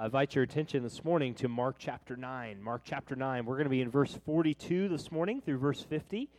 [0.00, 2.62] I invite your attention this morning to Mark chapter 9.
[2.62, 3.44] Mark chapter 9.
[3.44, 6.30] We're going to be in verse 42 this morning through verse 50.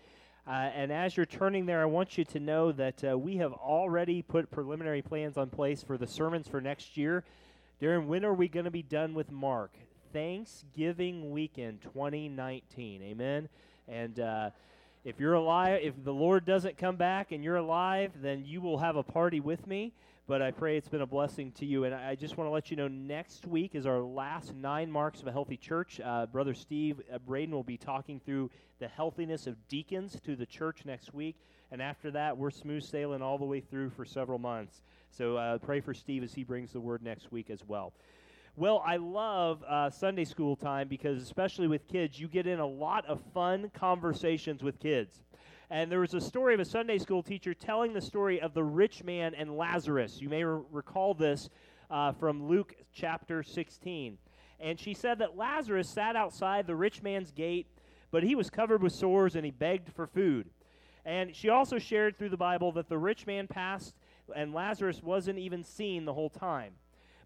[0.48, 3.54] Uh, and as you're turning there, I want you to know that uh, we have
[3.54, 7.24] already put preliminary plans on place for the sermons for next year.
[7.80, 9.74] Darren, when are we going to be done with Mark?
[10.12, 13.04] Thanksgiving weekend 2019.
[13.04, 13.48] Amen.
[13.88, 14.50] And uh,
[15.06, 18.80] if you're alive, if the Lord doesn't come back and you're alive, then you will
[18.80, 19.94] have a party with me
[20.28, 21.84] but I pray it's been a blessing to you.
[21.84, 25.22] And I just want to let you know next week is our last nine marks
[25.22, 26.00] of a healthy church.
[26.04, 28.50] Uh, Brother Steve uh, Braden will be talking through
[28.80, 31.36] the healthiness of deacons to the church next week.
[31.72, 34.84] And after that, we're smooth sailing all the way through for several months.
[35.10, 37.94] So uh, pray for Steve as he brings the word next week as well.
[38.58, 42.68] Well, I love uh, Sunday school time because, especially with kids, you get in a
[42.68, 45.24] lot of fun conversations with kids.
[45.72, 48.62] And there was a story of a Sunday school teacher telling the story of the
[48.62, 50.20] rich man and Lazarus.
[50.20, 51.48] You may re- recall this
[51.90, 54.18] uh, from Luke chapter 16.
[54.60, 57.68] And she said that Lazarus sat outside the rich man's gate,
[58.12, 60.50] but he was covered with sores and he begged for food.
[61.06, 63.96] And she also shared through the Bible that the rich man passed
[64.36, 66.74] and Lazarus wasn't even seen the whole time.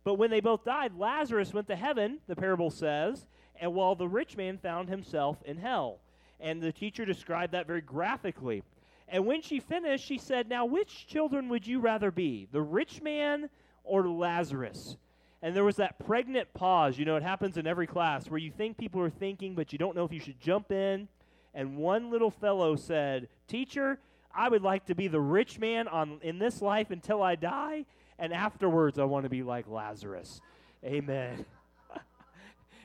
[0.03, 3.25] But when they both died, Lazarus went to heaven, the parable says,
[3.59, 6.01] and while the rich man found himself in hell.
[6.39, 8.63] And the teacher described that very graphically.
[9.07, 13.01] And when she finished, she said, Now, which children would you rather be, the rich
[13.01, 13.49] man
[13.83, 14.97] or Lazarus?
[15.41, 16.97] And there was that pregnant pause.
[16.97, 19.77] You know, it happens in every class where you think people are thinking, but you
[19.77, 21.07] don't know if you should jump in.
[21.53, 23.99] And one little fellow said, Teacher,
[24.33, 27.85] I would like to be the rich man on, in this life until I die.
[28.17, 30.41] And afterwards, I want to be like Lazarus.
[30.83, 31.45] Amen.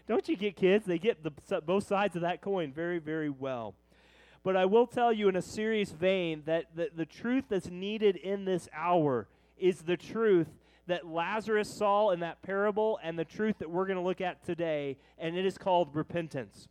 [0.06, 0.86] Don't you get kids?
[0.86, 3.74] They get the, both sides of that coin very, very well.
[4.42, 8.16] But I will tell you in a serious vein that the, the truth that's needed
[8.16, 10.48] in this hour is the truth
[10.86, 14.44] that Lazarus saw in that parable and the truth that we're going to look at
[14.44, 16.68] today, and it is called repentance.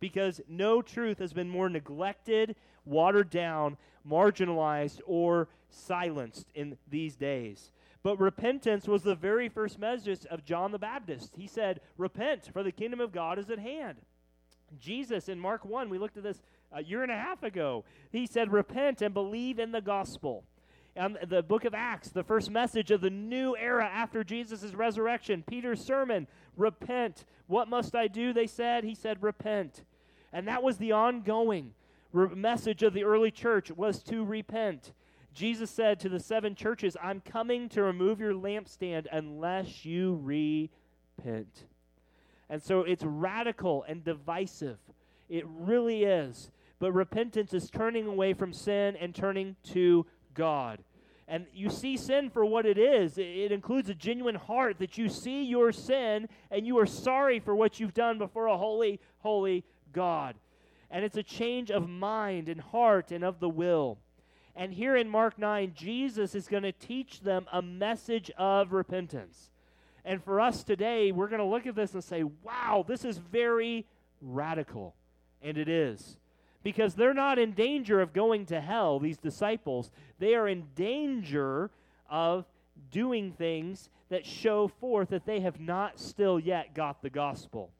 [0.00, 2.56] Because no truth has been more neglected,
[2.86, 3.76] watered down,
[4.08, 7.70] marginalized, or silenced in these days.
[8.02, 11.34] But repentance was the very first message of John the Baptist.
[11.36, 13.98] He said, Repent, for the kingdom of God is at hand.
[14.78, 16.40] Jesus in Mark 1, we looked at this
[16.72, 17.84] a year and a half ago.
[18.10, 20.44] He said, Repent and believe in the gospel.
[20.96, 25.44] And the book of Acts, the first message of the new era after Jesus' resurrection,
[25.46, 26.26] Peter's sermon,
[26.56, 27.24] Repent.
[27.46, 28.32] What must I do?
[28.32, 28.84] They said.
[28.84, 29.84] He said, Repent.
[30.32, 31.74] And that was the ongoing
[32.12, 34.92] message of the early church was to repent.
[35.32, 41.66] Jesus said to the seven churches, I'm coming to remove your lampstand unless you repent.
[42.48, 44.78] And so it's radical and divisive.
[45.28, 46.50] It really is.
[46.80, 50.82] But repentance is turning away from sin and turning to God.
[51.28, 53.16] And you see sin for what it is.
[53.16, 57.54] It includes a genuine heart that you see your sin and you are sorry for
[57.54, 60.34] what you've done before a holy, holy God.
[60.90, 63.98] And it's a change of mind and heart and of the will.
[64.56, 69.50] And here in Mark 9, Jesus is going to teach them a message of repentance.
[70.04, 73.18] And for us today, we're going to look at this and say, wow, this is
[73.18, 73.86] very
[74.20, 74.94] radical.
[75.42, 76.16] And it is.
[76.62, 79.90] Because they're not in danger of going to hell, these disciples.
[80.18, 81.70] They are in danger
[82.10, 82.44] of
[82.90, 87.70] doing things that show forth that they have not still yet got the gospel.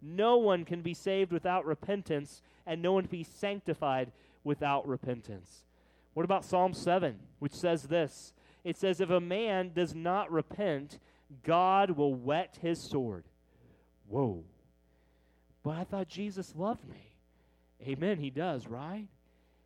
[0.00, 4.12] No one can be saved without repentance, and no one can be sanctified
[4.44, 5.64] without repentance.
[6.14, 8.34] What about Psalm 7, which says this?
[8.64, 10.98] It says, If a man does not repent,
[11.42, 13.24] God will whet his sword.
[14.08, 14.44] Whoa.
[15.62, 17.14] But I thought Jesus loved me.
[17.86, 19.06] Amen, he does, right?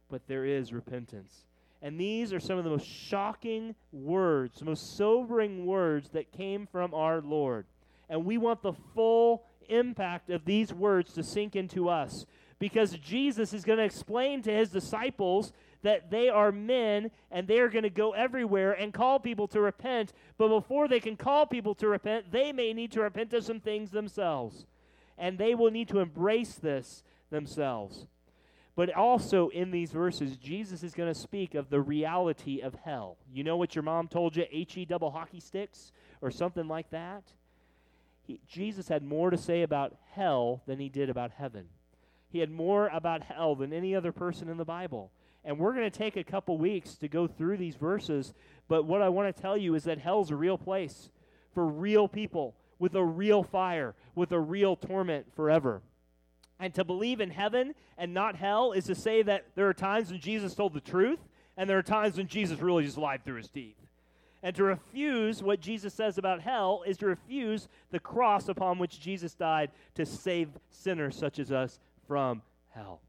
[0.09, 1.45] But there is repentance.
[1.83, 6.67] And these are some of the most shocking words, the most sobering words that came
[6.67, 7.67] from our Lord.
[8.09, 12.25] And we want the full impact of these words to sink into us
[12.59, 15.53] because Jesus is going to explain to his disciples
[15.83, 19.61] that they are men and they are going to go everywhere and call people to
[19.61, 20.13] repent.
[20.39, 23.61] But before they can call people to repent, they may need to repent of some
[23.61, 24.67] things themselves.
[25.19, 28.07] And they will need to embrace this themselves.
[28.75, 33.17] But also in these verses, Jesus is going to speak of the reality of hell.
[33.33, 37.23] You know what your mom told you, HE double hockey sticks or something like that?
[38.23, 41.67] He, Jesus had more to say about hell than he did about heaven.
[42.29, 45.11] He had more about hell than any other person in the Bible.
[45.47, 48.35] And we're going to take a couple weeks to go through these verses.
[48.67, 51.09] But what I want to tell you is that hell's a real place
[51.55, 55.81] for real people with a real fire, with a real torment forever.
[56.59, 60.11] And to believe in heaven and not hell is to say that there are times
[60.11, 61.21] when Jesus told the truth,
[61.57, 63.77] and there are times when Jesus really just lied through his teeth.
[64.43, 69.01] And to refuse what Jesus says about hell is to refuse the cross upon which
[69.01, 72.43] Jesus died to save sinners such as us from
[72.75, 73.01] hell.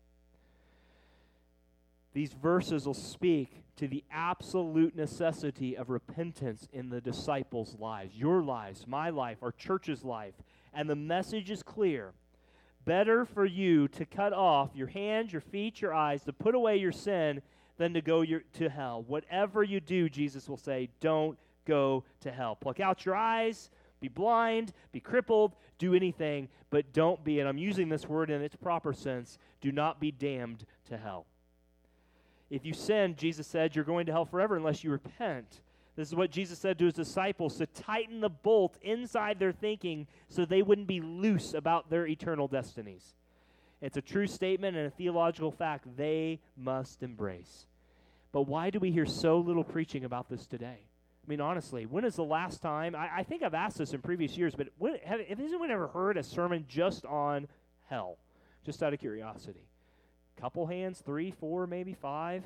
[2.18, 8.42] These verses will speak to the absolute necessity of repentance in the disciples' lives, your
[8.42, 10.34] lives, my life, our church's life.
[10.74, 12.14] And the message is clear.
[12.86, 16.78] Better for you to cut off your hands, your feet, your eyes, to put away
[16.78, 17.44] your sin,
[17.78, 19.04] than to go your, to hell.
[19.06, 22.56] Whatever you do, Jesus will say, don't go to hell.
[22.56, 23.70] Pluck out your eyes,
[24.02, 28.42] be blind, be crippled, do anything, but don't be, and I'm using this word in
[28.42, 31.28] its proper sense, do not be damned to hell.
[32.50, 35.62] If you sin, Jesus said, you're going to hell forever unless you repent.
[35.96, 40.08] This is what Jesus said to his disciples to tighten the bolt inside their thinking
[40.30, 43.16] so they wouldn't be loose about their eternal destinies.
[43.82, 47.66] It's a true statement and a theological fact they must embrace.
[48.32, 50.80] But why do we hear so little preaching about this today?
[50.80, 52.96] I mean, honestly, when is the last time?
[52.96, 55.88] I, I think I've asked this in previous years, but when, have, have anyone ever
[55.88, 57.48] heard a sermon just on
[57.90, 58.18] hell?
[58.66, 59.68] Just out of curiosity
[60.40, 62.44] couple hands, three, four, maybe five.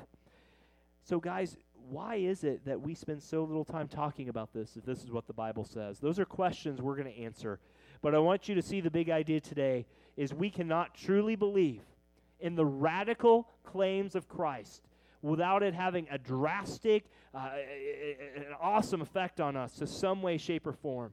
[1.04, 1.56] So, guys,
[1.88, 5.10] why is it that we spend so little time talking about this if this is
[5.10, 5.98] what the Bible says?
[5.98, 7.58] Those are questions we're going to answer.
[8.00, 11.82] But I want you to see the big idea today is we cannot truly believe
[12.40, 14.82] in the radical claims of Christ
[15.22, 17.50] without it having a drastic, uh,
[18.36, 21.12] an awesome effect on us to some way, shape, or form.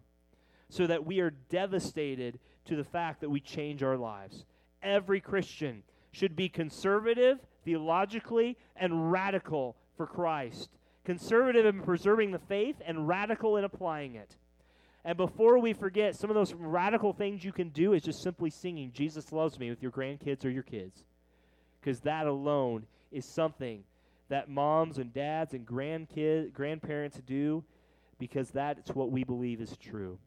[0.70, 4.46] So that we are devastated to the fact that we change our lives.
[4.84, 10.70] Every Christian should be conservative theologically and radical for Christ.
[11.06, 14.36] Conservative in preserving the faith and radical in applying it.
[15.06, 18.50] And before we forget, some of those radical things you can do is just simply
[18.50, 21.04] singing Jesus Loves Me with your grandkids or your kids.
[21.80, 23.84] because that alone is something
[24.28, 27.64] that moms and dads and grandkids, grandparents do
[28.20, 30.20] because that's what we believe is true.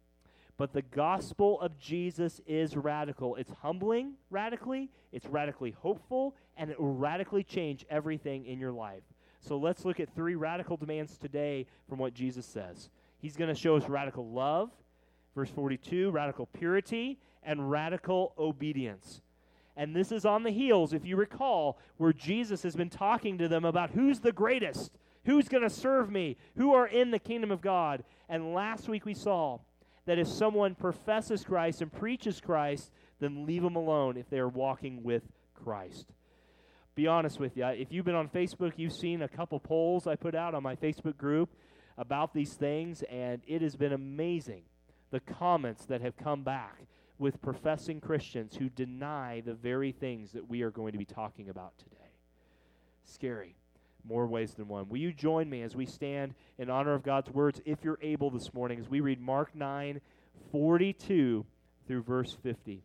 [0.62, 3.34] But the gospel of Jesus is radical.
[3.34, 9.02] It's humbling radically, it's radically hopeful, and it will radically change everything in your life.
[9.40, 12.90] So let's look at three radical demands today from what Jesus says.
[13.18, 14.70] He's going to show us radical love,
[15.34, 19.20] verse 42, radical purity, and radical obedience.
[19.76, 23.48] And this is on the heels, if you recall, where Jesus has been talking to
[23.48, 24.92] them about who's the greatest,
[25.24, 28.04] who's going to serve me, who are in the kingdom of God.
[28.28, 29.58] And last week we saw
[30.06, 32.90] that if someone professes Christ and preaches Christ,
[33.20, 35.22] then leave them alone if they are walking with
[35.54, 36.06] Christ.
[36.94, 37.64] Be honest with you.
[37.66, 40.76] If you've been on Facebook, you've seen a couple polls I put out on my
[40.76, 41.50] Facebook group
[41.96, 44.64] about these things, and it has been amazing
[45.10, 46.86] the comments that have come back
[47.18, 51.48] with professing Christians who deny the very things that we are going to be talking
[51.48, 51.96] about today.
[53.04, 53.54] Scary.
[54.04, 54.88] More ways than one.
[54.88, 58.30] Will you join me as we stand in honor of God's words, if you're able
[58.30, 60.00] this morning, as we read Mark 9
[60.50, 61.46] 42
[61.86, 62.82] through verse 50?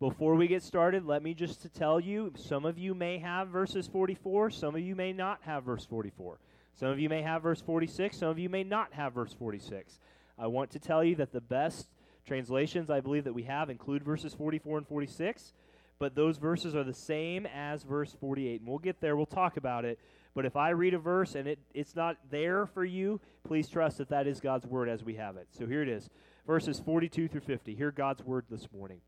[0.00, 3.48] Before we get started, let me just to tell you some of you may have
[3.48, 6.38] verses 44, some of you may not have verse 44.
[6.74, 9.98] Some of you may have verse 46, some of you may not have verse 46.
[10.38, 11.88] I want to tell you that the best
[12.24, 15.52] translations I believe that we have include verses 44 and 46,
[15.98, 18.60] but those verses are the same as verse 48.
[18.60, 19.98] And we'll get there, we'll talk about it.
[20.34, 23.98] But if I read a verse and it, it's not there for you, please trust
[23.98, 25.48] that that is God's word as we have it.
[25.50, 26.08] So here it is
[26.46, 27.74] verses 42 through 50.
[27.74, 29.00] Hear God's word this morning.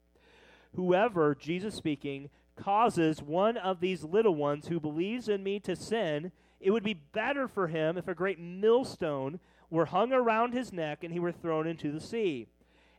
[0.74, 6.32] Whoever, Jesus speaking, causes one of these little ones who believes in me to sin,
[6.60, 11.02] it would be better for him if a great millstone were hung around his neck
[11.02, 12.46] and he were thrown into the sea.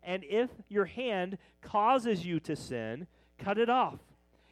[0.04, 3.08] And if your hand causes you to sin,
[3.44, 4.00] cut it off.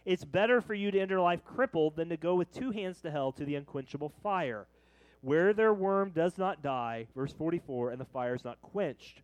[0.05, 3.11] It's better for you to enter life crippled than to go with two hands to
[3.11, 4.65] hell to the unquenchable fire,
[5.21, 9.21] where their worm does not die, verse 44, and the fire is not quenched.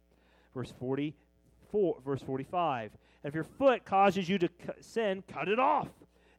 [0.53, 2.91] Verse 44, verse 45.
[3.23, 4.49] And if your foot causes you to
[4.81, 5.87] sin, cut it off.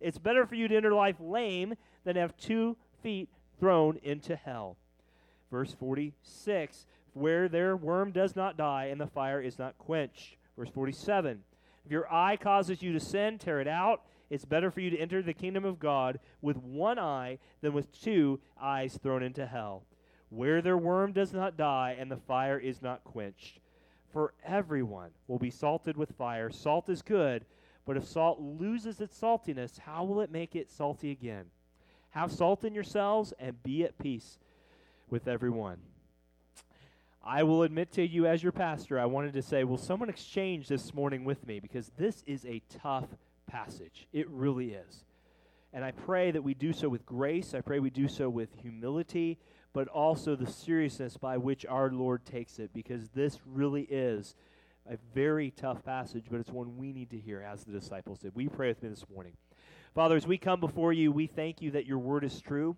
[0.01, 3.29] It's better for you to enter life lame than have two feet
[3.59, 4.77] thrown into hell.
[5.51, 10.37] Verse 46 Where their worm does not die and the fire is not quenched.
[10.57, 11.43] Verse 47
[11.87, 14.03] If your eye causes you to sin, tear it out.
[14.29, 17.93] It's better for you to enter the kingdom of God with one eye than with
[17.93, 19.85] two eyes thrown into hell,
[20.29, 23.61] where their worm does not die and the fire is not quenched.
[24.13, 26.51] For everyone will be salted with fire.
[26.51, 27.45] Salt is good,
[27.85, 31.45] but if salt loses its saltiness, how will it make it salty again?
[32.11, 34.41] Have salt in yourselves and be at peace
[35.09, 35.79] with everyone.
[37.27, 40.69] I will admit to you, as your pastor, I wanted to say, will someone exchange
[40.69, 41.59] this morning with me?
[41.59, 43.09] Because this is a tough
[43.51, 44.07] passage.
[44.13, 45.05] It really is.
[45.73, 47.53] And I pray that we do so with grace.
[47.53, 49.39] I pray we do so with humility,
[49.73, 54.37] but also the seriousness by which our Lord takes it, because this really is
[54.89, 58.37] a very tough passage, but it's one we need to hear as the disciples did.
[58.37, 59.33] We pray with me this morning.
[59.97, 62.77] Father, as we come before you, we thank you that your word is true.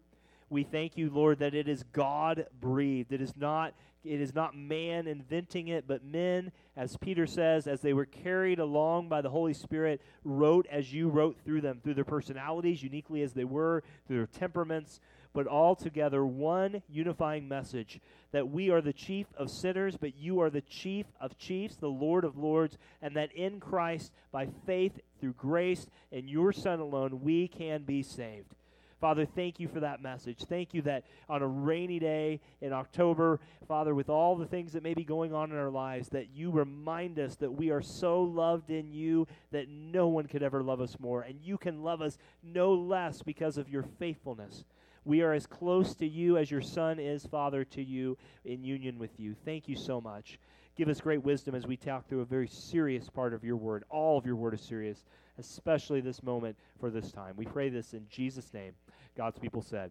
[0.49, 3.13] We thank you, Lord, that it is God breathed.
[3.13, 3.75] It is not
[4.05, 8.59] it is not man inventing it, but men, as Peter says, as they were carried
[8.59, 13.23] along by the Holy Spirit, wrote as you wrote through them, through their personalities, uniquely
[13.23, 15.01] as they were, through their temperaments,
[15.35, 18.01] but all together one unifying message
[18.33, 21.89] that we are the chief of sinners, but you are the chief of chiefs, the
[21.89, 27.21] Lord of lords, and that in Christ, by faith, through grace, and your Son alone,
[27.23, 28.55] we can be saved.
[29.01, 30.45] Father, thank you for that message.
[30.49, 34.83] Thank you that on a rainy day in October, Father, with all the things that
[34.83, 38.23] may be going on in our lives, that you remind us that we are so
[38.23, 41.23] loved in you that no one could ever love us more.
[41.23, 44.65] And you can love us no less because of your faithfulness.
[45.05, 48.99] We are as close to you as your Son is, Father, to you in union
[48.99, 49.35] with you.
[49.45, 50.39] Thank you so much.
[50.79, 53.83] Give us great wisdom as we talk through a very serious part of your word.
[53.91, 55.05] All of your word is serious,
[55.37, 57.35] especially this moment for this time.
[57.37, 58.75] We pray this in Jesus' name.
[59.17, 59.91] God's people said,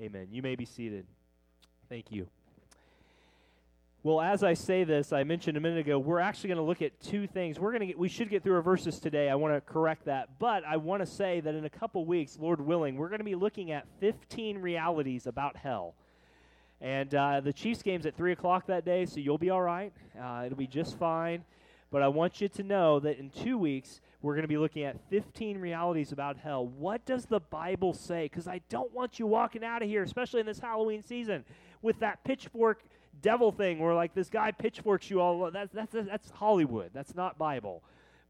[0.00, 0.26] Amen.
[0.32, 1.06] You may be seated.
[1.88, 2.26] Thank you.
[4.02, 6.82] Well, as I say this, I mentioned a minute ago, we're actually going to look
[6.82, 7.60] at two things.
[7.60, 9.30] We're going to get, we should get through our verses today.
[9.30, 12.36] I want to correct that, but I want to say that in a couple weeks,
[12.40, 15.94] Lord willing, we're going to be looking at 15 realities about hell.
[16.84, 19.90] And uh, the Chiefs game's at three o'clock that day, so you'll be all right.
[20.22, 21.42] Uh, it'll be just fine.
[21.90, 24.82] But I want you to know that in two weeks, we're going to be looking
[24.84, 26.66] at 15 realities about hell.
[26.66, 28.24] What does the Bible say?
[28.26, 31.46] Because I don't want you walking out of here, especially in this Halloween season,
[31.80, 32.82] with that pitchfork
[33.22, 35.50] devil thing where like this guy pitchforks you all.
[35.50, 36.90] That's, that's, that's Hollywood.
[36.92, 37.82] That's not Bible.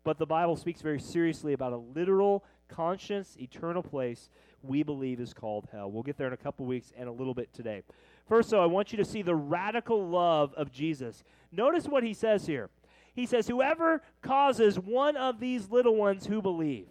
[0.05, 4.31] But the Bible speaks very seriously about a literal conscious, eternal place
[4.63, 5.91] we believe is called hell.
[5.91, 7.83] We'll get there in a couple weeks and a little bit today.
[8.29, 11.23] First, though, I want you to see the radical love of Jesus.
[11.53, 12.71] Notice what he says here.
[13.15, 16.87] He says, Whoever causes one of these little ones who believe.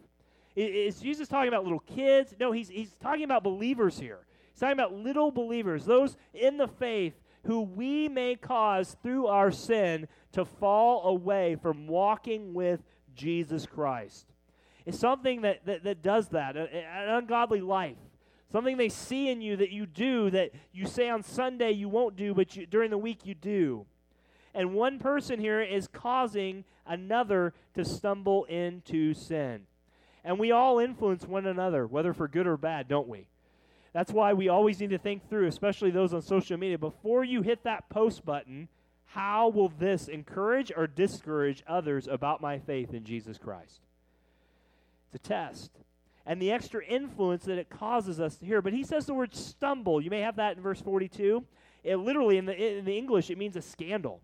[0.56, 2.36] Is Jesus talking about little kids?
[2.40, 4.20] No, he's, he's talking about believers here.
[4.52, 7.14] He's talking about little believers, those in the faith
[7.46, 12.84] who we may cause through our sin to fall away from walking with
[13.16, 14.28] Jesus Christ.
[14.86, 16.68] It's something that, that, that does that, an
[17.10, 17.98] ungodly life.
[18.54, 22.16] Something they see in you that you do that you say on Sunday you won't
[22.16, 23.88] do, but you, during the week you do.
[24.54, 29.64] And one person here is causing another to stumble into sin.
[30.24, 33.26] And we all influence one another, whether for good or bad, don't we?
[33.92, 37.42] That's why we always need to think through, especially those on social media, before you
[37.42, 38.68] hit that post button,
[39.06, 43.82] how will this encourage or discourage others about my faith in Jesus Christ?
[45.12, 45.72] It's a test.
[46.26, 48.62] And the extra influence that it causes us to hear.
[48.62, 50.02] But he says the word stumble.
[50.02, 51.44] You may have that in verse 42.
[51.84, 54.22] It literally, in the, in the English, it means a scandal.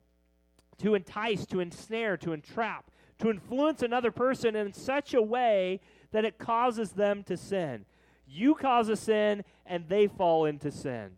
[0.79, 2.89] To entice, to ensnare, to entrap,
[3.19, 7.85] to influence another person in such a way that it causes them to sin.
[8.25, 11.11] You cause a sin, and they fall into sin.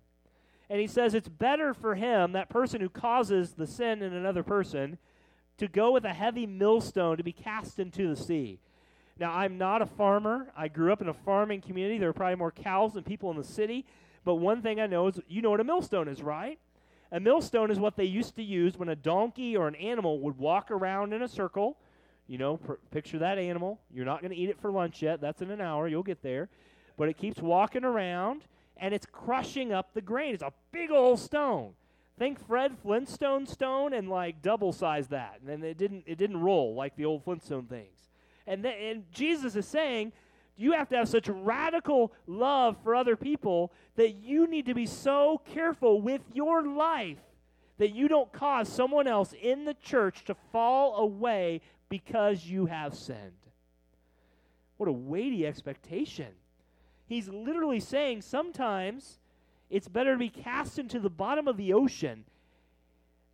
[0.70, 4.42] And he says it's better for him, that person who causes the sin in another
[4.42, 4.98] person,
[5.58, 8.60] to go with a heavy millstone to be cast into the sea.
[9.20, 10.52] Now, I'm not a farmer.
[10.56, 11.98] I grew up in a farming community.
[11.98, 13.86] There are probably more cows than people in the city.
[14.24, 16.60] But one thing I know is you know what a millstone is, right?
[17.12, 20.38] A millstone is what they used to use when a donkey or an animal would
[20.38, 21.78] walk around in a circle.
[22.28, 23.80] You know, pr- picture that animal.
[23.94, 25.20] You're not going to eat it for lunch yet.
[25.20, 25.88] That's in an hour.
[25.88, 26.50] You'll get there.
[26.98, 28.44] But it keeps walking around
[28.78, 30.34] and it's crushing up the grain.
[30.34, 31.74] It's a big old stone.
[32.18, 35.40] Think Fred Flintstone stone and like double size that.
[35.40, 38.01] And then it didn't it didn't roll like the old Flintstone things.
[38.52, 40.12] And, th- and Jesus is saying,
[40.58, 44.86] you have to have such radical love for other people that you need to be
[44.86, 47.20] so careful with your life
[47.78, 52.94] that you don't cause someone else in the church to fall away because you have
[52.94, 53.32] sinned.
[54.76, 56.34] What a weighty expectation.
[57.08, 59.18] He's literally saying sometimes
[59.70, 62.26] it's better to be cast into the bottom of the ocean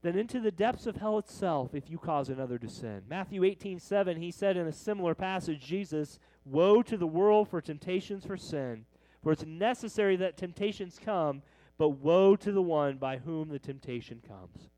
[0.07, 3.01] than into the depths of hell itself if you cause another to sin.
[3.09, 7.59] Matthew 18 7, he said in a similar passage, Jesus, Woe to the world for
[7.59, 8.85] temptations for sin,
[9.21, 11.41] for it's necessary that temptations come,
[11.77, 14.69] but woe to the one by whom the temptation comes.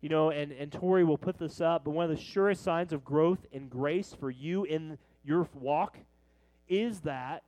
[0.00, 2.92] You know, and, and Tori will put this up, but one of the surest signs
[2.92, 5.98] of growth in grace for you in your walk
[6.66, 7.44] is that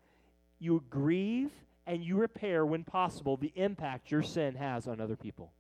[0.60, 1.50] you grieve
[1.88, 5.50] and you repair, when possible, the impact your sin has on other people.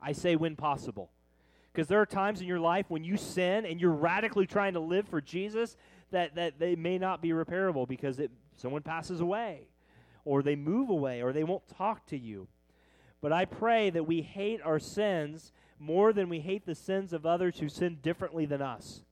[0.00, 1.10] I say when possible.
[1.72, 4.80] Because there are times in your life when you sin and you're radically trying to
[4.80, 5.76] live for Jesus
[6.10, 9.68] that, that they may not be repairable because it, someone passes away
[10.24, 12.48] or they move away or they won't talk to you.
[13.20, 17.26] But I pray that we hate our sins more than we hate the sins of
[17.26, 19.02] others who sin differently than us.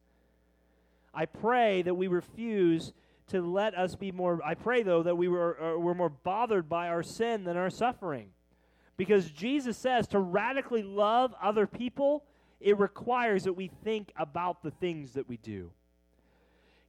[1.15, 2.93] I pray that we refuse
[3.29, 4.41] to let us be more.
[4.45, 7.71] I pray, though, that we were, uh, we're more bothered by our sin than our
[7.71, 8.31] suffering.
[8.97, 12.25] Because Jesus says to radically love other people,
[12.61, 15.71] it requires that we think about the things that we do.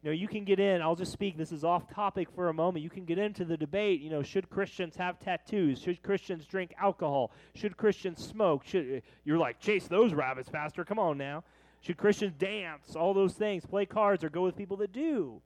[0.03, 2.53] You know, you can get in, I'll just speak, this is off topic for a
[2.53, 2.83] moment.
[2.83, 5.81] You can get into the debate, you know, should Christians have tattoos?
[5.81, 7.31] Should Christians drink alcohol?
[7.55, 8.63] Should Christians smoke?
[8.63, 11.43] Should You're like, chase those rabbits, Pastor, come on now.
[11.81, 12.95] Should Christians dance?
[12.95, 15.41] All those things, play cards, or go with people that do.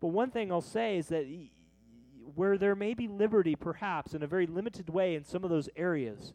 [0.00, 1.26] But one thing I'll say is that
[2.38, 5.68] where there may be liberty, perhaps, in a very limited way in some of those
[5.74, 6.34] areas,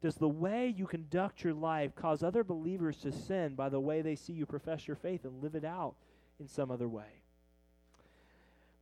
[0.00, 4.00] does the way you conduct your life cause other believers to sin by the way
[4.00, 5.96] they see you profess your faith and live it out
[6.38, 7.22] in some other way?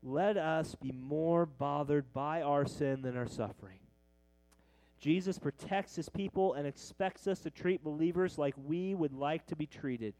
[0.02, 3.78] Let us be more bothered by our sin than our suffering.
[5.00, 9.56] Jesus protects his people and expects us to treat believers like we would like to
[9.56, 10.12] be treated.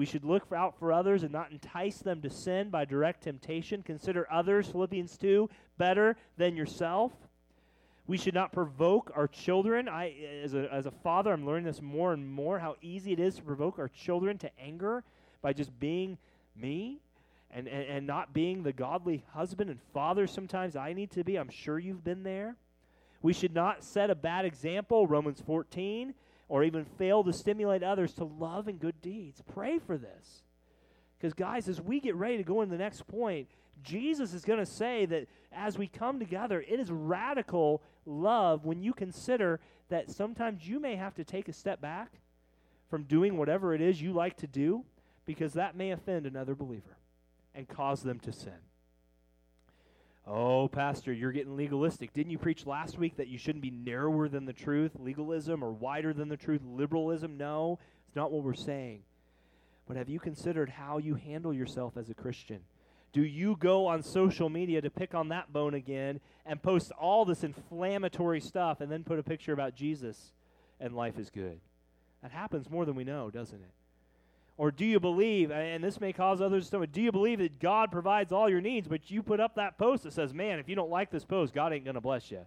[0.00, 3.82] We should look out for others and not entice them to sin by direct temptation.
[3.82, 7.12] Consider others, Philippians 2, better than yourself.
[8.06, 9.90] We should not provoke our children.
[9.90, 13.20] I, as a, as a father, I'm learning this more and more how easy it
[13.20, 15.04] is to provoke our children to anger
[15.42, 16.16] by just being
[16.56, 17.00] me
[17.50, 21.36] and, and, and not being the godly husband and father sometimes I need to be.
[21.36, 22.56] I'm sure you've been there.
[23.20, 26.14] We should not set a bad example, Romans 14
[26.50, 29.40] or even fail to stimulate others to love and good deeds.
[29.54, 30.42] Pray for this.
[31.16, 33.46] Because, guys, as we get ready to go into the next point,
[33.84, 38.82] Jesus is going to say that as we come together, it is radical love when
[38.82, 39.60] you consider
[39.90, 42.14] that sometimes you may have to take a step back
[42.88, 44.84] from doing whatever it is you like to do
[45.26, 46.96] because that may offend another believer.
[47.52, 48.69] and cause them to sin.
[50.32, 52.12] Oh, Pastor, you're getting legalistic.
[52.12, 55.72] Didn't you preach last week that you shouldn't be narrower than the truth, legalism, or
[55.72, 57.36] wider than the truth, liberalism?
[57.36, 59.00] No, it's not what we're saying.
[59.88, 62.60] But have you considered how you handle yourself as a Christian?
[63.12, 67.24] Do you go on social media to pick on that bone again and post all
[67.24, 70.32] this inflammatory stuff and then put a picture about Jesus
[70.78, 71.58] and life is good?
[72.22, 73.72] That happens more than we know, doesn't it?
[74.60, 77.90] Or do you believe, and this may cause others to do you believe that God
[77.90, 80.74] provides all your needs, but you put up that post that says, man, if you
[80.74, 82.40] don't like this post, God ain't going to bless you?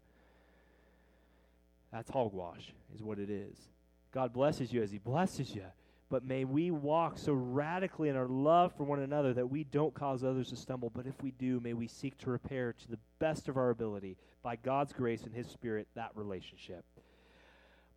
[1.91, 3.57] That's hogwash, is what it is.
[4.11, 5.65] God blesses you as He blesses you.
[6.11, 9.95] But may we walk so radically in our love for one another that we don't
[9.95, 10.91] cause others to stumble.
[10.91, 14.17] But if we do, may we seek to repair to the best of our ability,
[14.43, 16.85] by God's grace and His Spirit, that relationship.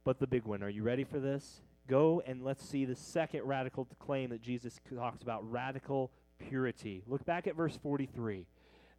[0.05, 1.61] But the big one, are you ready for this?
[1.87, 7.03] Go and let's see the second radical claim that Jesus talks about radical purity.
[7.07, 8.47] Look back at verse 43.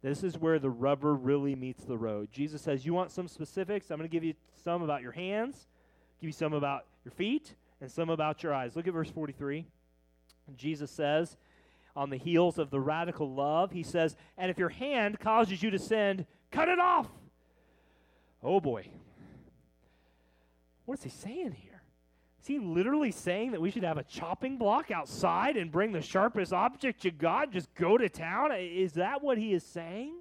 [0.02, 2.28] This is where the rubber really meets the road.
[2.30, 3.90] Jesus says, You want some specifics?
[3.90, 5.66] I'm going to give you some about your hands,
[6.20, 8.76] give you some about your feet, and some about your eyes.
[8.76, 9.66] Look at verse 43.
[10.56, 11.36] Jesus says,
[11.98, 15.70] on the heels of the radical love, he says, And if your hand causes you
[15.70, 17.08] to sin, cut it off.
[18.40, 18.88] Oh boy.
[20.84, 21.67] What is he saying here?
[22.48, 26.50] He literally saying that we should have a chopping block outside and bring the sharpest
[26.50, 28.52] object you got, just go to town?
[28.52, 30.14] Is that what he is saying?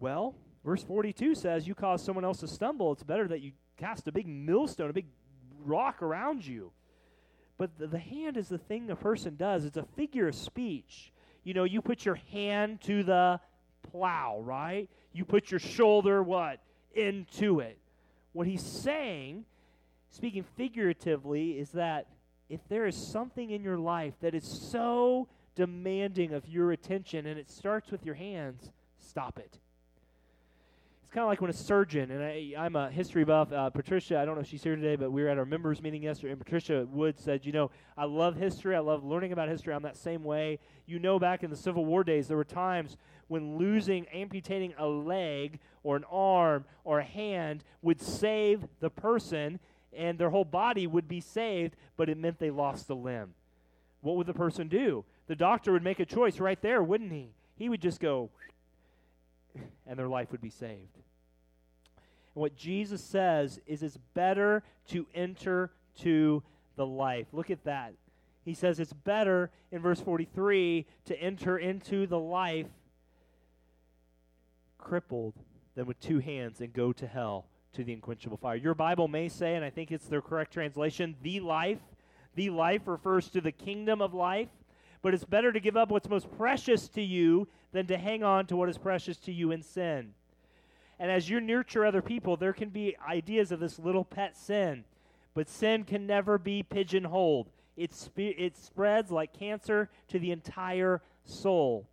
[0.00, 0.34] Well,
[0.64, 2.90] verse 42 says, You cause someone else to stumble.
[2.90, 5.06] It's better that you cast a big millstone, a big
[5.64, 6.72] rock around you.
[7.56, 11.12] But the, the hand is the thing a person does, it's a figure of speech.
[11.44, 13.38] You know, you put your hand to the
[13.92, 14.90] plow, right?
[15.12, 16.58] You put your shoulder, what?
[16.92, 17.78] Into it.
[18.32, 19.44] What he's saying
[20.10, 22.06] speaking figuratively, is that
[22.48, 27.38] if there is something in your life that is so demanding of your attention and
[27.38, 29.58] it starts with your hands, stop it.
[31.10, 33.52] It's kind of like when a surgeon, and I, am a history buff.
[33.52, 35.82] Uh, Patricia, I don't know if she's here today, but we were at our members
[35.82, 38.76] meeting yesterday, and Patricia Wood said, You know, I love history.
[38.76, 39.74] I love learning about history.
[39.74, 40.60] I'm that same way.
[40.86, 42.96] You know, back in the Civil War days, there were times
[43.26, 49.58] when losing, amputating a leg or an arm or a hand would save the person
[49.92, 53.34] and their whole body would be saved, but it meant they lost a limb.
[54.00, 55.04] What would the person do?
[55.26, 57.30] The doctor would make a choice right there, wouldn't he?
[57.56, 58.30] He would just go,
[59.86, 60.96] and their life would be saved.
[62.34, 66.42] And what Jesus says is it's better to enter to
[66.76, 67.26] the life.
[67.32, 67.94] Look at that.
[68.44, 72.68] He says it's better in verse 43 to enter into the life
[74.78, 75.34] crippled
[75.74, 78.56] than with two hands and go to hell to the unquenchable fire.
[78.56, 81.78] Your Bible may say, and I think it's the correct translation, the life.
[82.34, 84.48] The life refers to the kingdom of life,
[85.02, 88.46] but it's better to give up what's most precious to you than to hang on
[88.46, 90.14] to what is precious to you in sin.
[90.98, 94.84] And as you nurture other people, there can be ideas of this little pet sin,
[95.34, 97.48] but sin can never be pigeonholed.
[97.76, 101.88] It, spe- it spreads like cancer to the entire soul.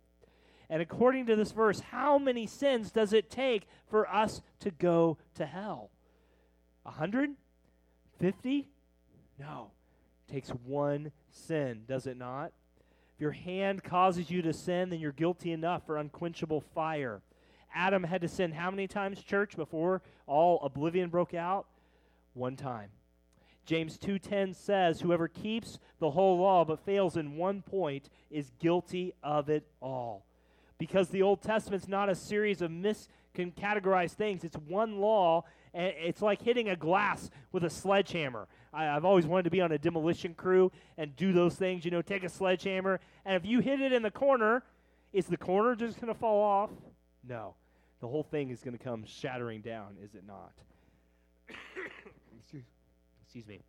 [0.70, 5.16] And according to this verse, how many sins does it take for us to go
[5.34, 5.90] to hell?
[6.84, 7.30] A hundred?
[8.18, 8.68] Fifty?
[9.38, 9.70] No.
[10.28, 12.52] It takes one sin, does it not?
[13.14, 17.22] If your hand causes you to sin, then you're guilty enough for unquenchable fire.
[17.74, 21.66] Adam had to sin how many times, church, before all oblivion broke out?
[22.34, 22.90] One time.
[23.64, 29.12] James 2:10 says, "Whoever keeps the whole law but fails in one point is guilty
[29.22, 30.24] of it all."
[30.78, 34.44] Because the Old Testament's not a series of miscategorized things.
[34.44, 38.46] It's one law, and it's like hitting a glass with a sledgehammer.
[38.72, 41.84] I, have always wanted to be on a demolition crew and do those things.
[41.84, 44.62] You know, take a sledgehammer, and if you hit it in the corner,
[45.12, 46.70] is the corner just going to fall off?
[47.26, 47.54] No.
[48.00, 50.52] The whole thing is going to come shattering down, is it not?
[53.24, 53.60] Excuse me.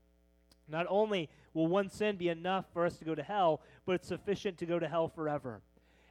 [0.67, 4.07] Not only will one sin be enough for us to go to hell, but it's
[4.07, 5.61] sufficient to go to hell forever.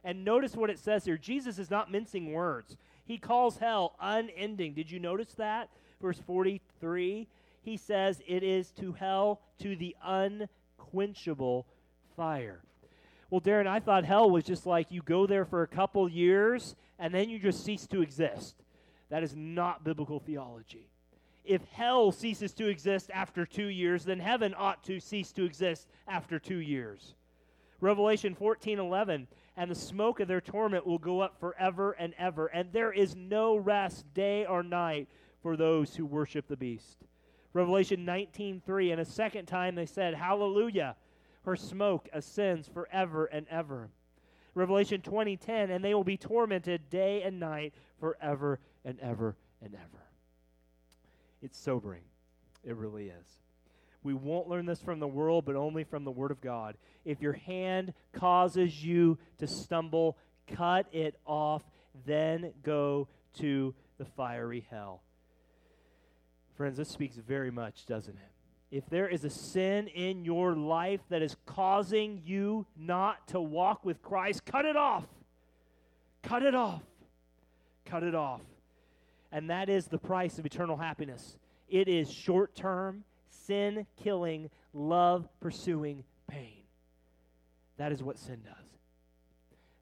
[0.03, 1.17] And notice what it says here.
[1.17, 2.77] Jesus is not mincing words.
[3.05, 4.73] He calls hell unending.
[4.73, 5.69] Did you notice that?
[6.01, 7.27] Verse 43,
[7.61, 11.65] he says it is to hell to the unquenchable
[12.15, 12.61] fire.
[13.29, 16.75] Well, Darren, I thought hell was just like you go there for a couple years
[16.97, 18.55] and then you just cease to exist.
[19.09, 20.89] That is not biblical theology.
[21.45, 25.87] If hell ceases to exist after two years, then heaven ought to cease to exist
[26.07, 27.15] after two years.
[27.81, 29.27] Revelation 14 11
[29.59, 33.13] and the smoke of their torment will go up forever and ever, and there is
[33.13, 35.09] no rest day or night
[35.43, 37.03] for those who worship the beast.
[37.51, 40.95] Revelation 19:3 and a second time they said, "Hallelujah!
[41.43, 43.89] Her smoke ascends forever and ever."
[44.53, 50.05] Revelation 20:10, and they will be tormented day and night forever and ever and ever.
[51.41, 52.05] It's sobering.
[52.63, 53.41] It really is.
[54.03, 56.77] We won't learn this from the world, but only from the Word of God.
[57.05, 61.63] If your hand causes you to stumble, cut it off,
[62.05, 63.07] then go
[63.39, 65.01] to the fiery hell.
[66.55, 68.75] Friends, this speaks very much, doesn't it?
[68.75, 73.83] If there is a sin in your life that is causing you not to walk
[73.83, 75.05] with Christ, cut it off.
[76.21, 76.83] Cut it off.
[77.85, 78.41] Cut it off.
[79.31, 81.37] And that is the price of eternal happiness.
[81.67, 83.03] It is short term,
[83.49, 86.61] sin killing, love pursuing pain.
[87.77, 88.77] That is what sin does.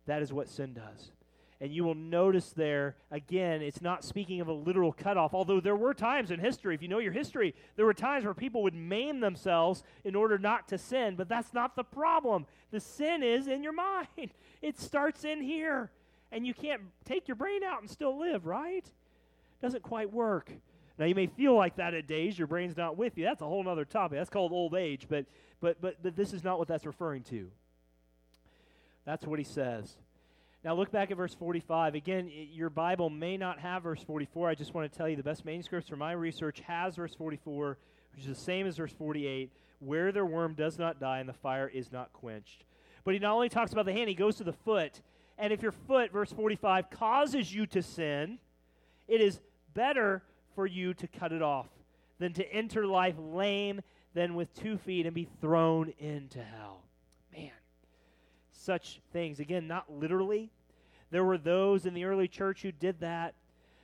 [0.05, 1.11] That is what sin does.
[1.59, 5.75] And you will notice there, again, it's not speaking of a literal cutoff, although there
[5.75, 8.75] were times in history, if you know your history, there were times where people would
[8.75, 12.45] maim themselves in order not to sin, but that's not the problem.
[12.71, 15.91] The sin is in your mind, it starts in here.
[16.31, 18.85] And you can't take your brain out and still live, right?
[19.61, 20.51] Doesn't quite work.
[20.97, 23.23] Now you may feel like that at days, your brain's not with you.
[23.23, 24.17] That's a whole other topic.
[24.17, 25.25] That's called old age, but
[25.59, 27.49] but but but this is not what that's referring to.
[29.05, 29.97] That's what he says.
[30.63, 31.95] Now look back at verse 45.
[31.95, 34.49] Again, your Bible may not have verse 44.
[34.49, 37.77] I just want to tell you the best manuscripts from my research has verse 44,
[38.11, 41.33] which is the same as verse 48, where their worm does not die and the
[41.33, 42.65] fire is not quenched.
[43.05, 45.01] But he not only talks about the hand, he goes to the foot.
[45.37, 48.39] And if your foot, verse 45, causes you to sin,
[49.07, 49.39] it is
[49.73, 50.23] better
[50.57, 51.67] for you to cut it off
[52.17, 53.79] than to enter life lame,
[54.15, 56.81] than with two feet and be thrown into hell.
[57.31, 57.51] Man,
[58.51, 59.39] such things.
[59.39, 60.49] Again, not literally.
[61.11, 63.35] There were those in the early church who did that.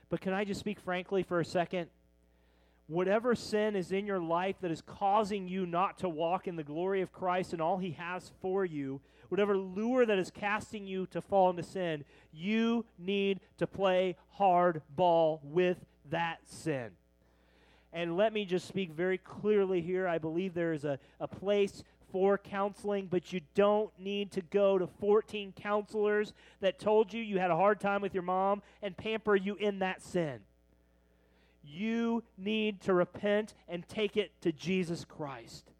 [0.09, 1.89] But can I just speak frankly for a second?
[2.87, 6.63] Whatever sin is in your life that is causing you not to walk in the
[6.63, 11.05] glory of Christ and all He has for you, whatever lure that is casting you
[11.11, 15.77] to fall into sin, you need to play hard ball with
[16.09, 16.91] that sin.
[17.91, 20.07] And let me just speak very clearly here.
[20.07, 24.77] I believe there is a, a place for counseling, but you don't need to go
[24.77, 28.95] to 14 counselors that told you you had a hard time with your mom and
[28.95, 30.39] pamper you in that sin.
[31.63, 35.72] You need to repent and take it to Jesus Christ.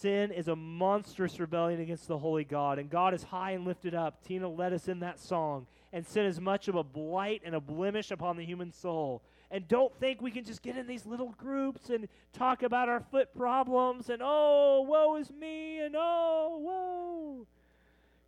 [0.00, 3.94] Sin is a monstrous rebellion against the holy God, and God is high and lifted
[3.94, 4.24] up.
[4.24, 5.66] Tina led us in that song.
[5.92, 9.22] And sin is much of a blight and a blemish upon the human soul.
[9.50, 13.00] And don't think we can just get in these little groups and talk about our
[13.00, 17.46] foot problems and, oh, woe is me, and oh, whoa.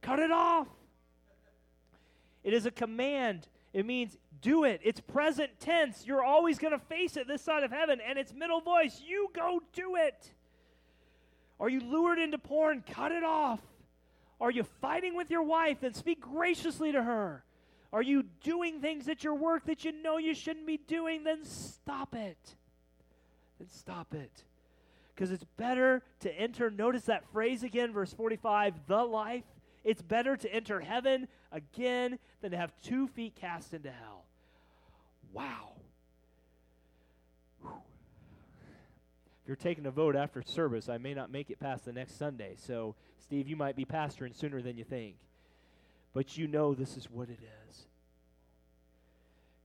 [0.03, 0.69] Cut it off.
[2.45, 3.49] It is a command.
[3.73, 4.81] It means do it.
[4.85, 6.05] It's present tense.
[6.05, 9.01] You're always going to face it this side of heaven, and it's middle voice.
[9.03, 10.35] You go do it.
[11.61, 12.83] Are you lured into porn?
[12.91, 13.61] Cut it off.
[14.41, 15.79] Are you fighting with your wife?
[15.81, 17.45] Then speak graciously to her.
[17.93, 21.25] Are you doing things at your work that you know you shouldn't be doing?
[21.25, 22.57] Then stop it.
[23.59, 24.45] Then stop it.
[25.15, 29.45] Because it's better to enter, notice that phrase again, verse 45, the life.
[29.85, 34.25] It's better to enter heaven again than to have two feet cast into hell.
[35.33, 35.73] Wow.
[39.42, 42.19] If you're taking a vote after service, I may not make it past the next
[42.19, 42.55] Sunday.
[42.57, 45.17] So, Steve, you might be pastoring sooner than you think.
[46.15, 47.39] But you know this is what it
[47.69, 47.83] is.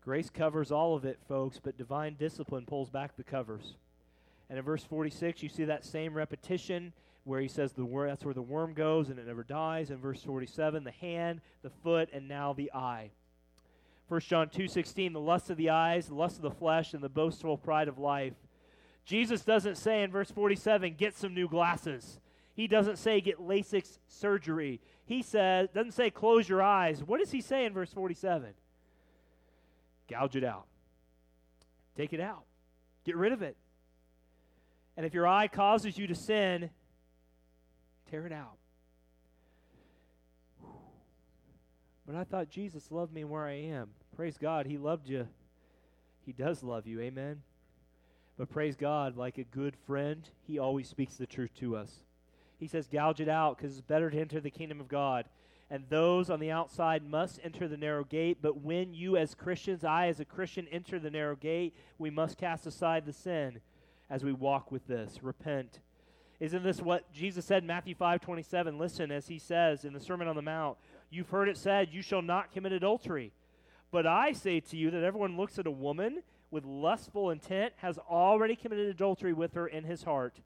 [0.04, 3.76] Grace covers all of it, folks, but divine discipline pulls back the covers.
[4.50, 6.92] And in verse 46, you see that same repetition
[7.24, 9.90] where he says the wor- that's where the worm goes and it never dies.
[9.90, 13.12] In verse 47, the hand, the foot, and now the eye.
[14.10, 17.08] 1 John 2:16, the lust of the eyes, the lust of the flesh, and the
[17.08, 18.34] boastful pride of life
[19.08, 22.20] Jesus doesn't say in verse 47, get some new glasses.
[22.54, 24.82] He doesn't say get LASIK surgery.
[25.06, 27.02] He says, doesn't say close your eyes.
[27.02, 28.50] What does he say in verse 47?
[30.10, 30.66] Gouge it out.
[31.96, 32.44] Take it out.
[33.06, 33.56] Get rid of it.
[34.98, 36.70] And if your eye causes you to sin,
[38.12, 38.58] tear it out.
[42.06, 43.92] But I thought Jesus loved me where I am.
[44.18, 45.30] Praise God, He loved you.
[46.26, 47.00] He does love you.
[47.00, 47.42] Amen.
[48.38, 52.04] But praise God, like a good friend, He always speaks the truth to us.
[52.60, 55.26] He says, gouge it out because it's better to enter the kingdom of God.
[55.70, 58.38] And those on the outside must enter the narrow gate.
[58.42, 62.38] But when you, as Christians, I, as a Christian, enter the narrow gate, we must
[62.38, 63.60] cast aside the sin
[64.10, 65.22] as we walk with this.
[65.22, 65.80] Repent.
[66.40, 68.78] Isn't this what Jesus said in Matthew 5 27?
[68.78, 70.78] Listen, as he says in the Sermon on the Mount,
[71.10, 73.32] You've heard it said, You shall not commit adultery.
[73.92, 77.98] But I say to you that everyone looks at a woman with lustful intent has
[77.98, 80.40] already committed adultery with her in his heart.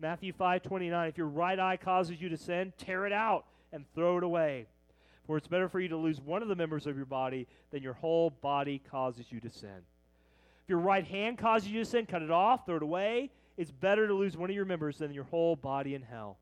[0.00, 4.18] Matthew 5:29 If your right eye causes you to sin, tear it out and throw
[4.18, 4.66] it away.
[5.26, 7.82] For it's better for you to lose one of the members of your body than
[7.82, 9.82] your whole body causes you to sin.
[10.62, 13.30] If your right hand causes you to sin, cut it off, throw it away.
[13.56, 16.38] It's better to lose one of your members than your whole body in hell.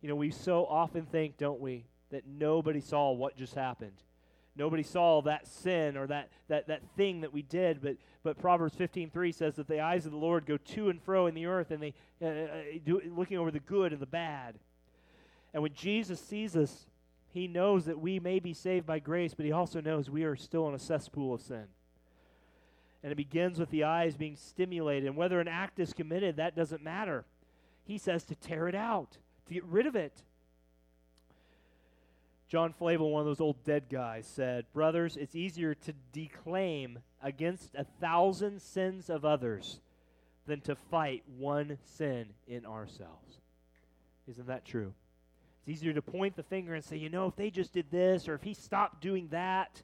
[0.00, 4.02] You know, we so often think, don't we, that nobody saw what just happened.
[4.56, 8.74] Nobody saw that sin or that, that, that thing that we did, but, but Proverbs
[8.74, 11.70] 15.3 says that the eyes of the Lord go to and fro in the earth,
[11.70, 14.54] and they uh, uh, do, looking over the good and the bad.
[15.52, 16.86] And when Jesus sees us,
[17.32, 20.36] he knows that we may be saved by grace, but he also knows we are
[20.36, 21.64] still in a cesspool of sin.
[23.02, 25.06] And it begins with the eyes being stimulated.
[25.06, 27.24] And whether an act is committed, that doesn't matter.
[27.84, 30.22] He says to tear it out, to get rid of it.
[32.48, 37.74] John Flavel, one of those old dead guys, said, Brothers, it's easier to declaim against
[37.74, 39.80] a thousand sins of others
[40.46, 43.40] than to fight one sin in ourselves.
[44.28, 44.94] Isn't that true?
[45.60, 48.28] It's easier to point the finger and say, you know, if they just did this
[48.28, 49.82] or if he stopped doing that.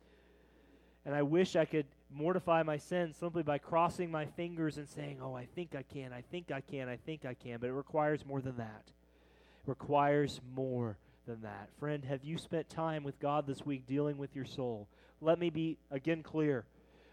[1.05, 5.18] And I wish I could mortify my sin simply by crossing my fingers and saying,
[5.20, 7.59] oh, I think I can, I think I can, I think I can.
[7.59, 8.85] But it requires more than that.
[8.87, 11.68] It requires more than that.
[11.78, 14.88] Friend, have you spent time with God this week dealing with your soul?
[15.20, 16.64] Let me be again clear.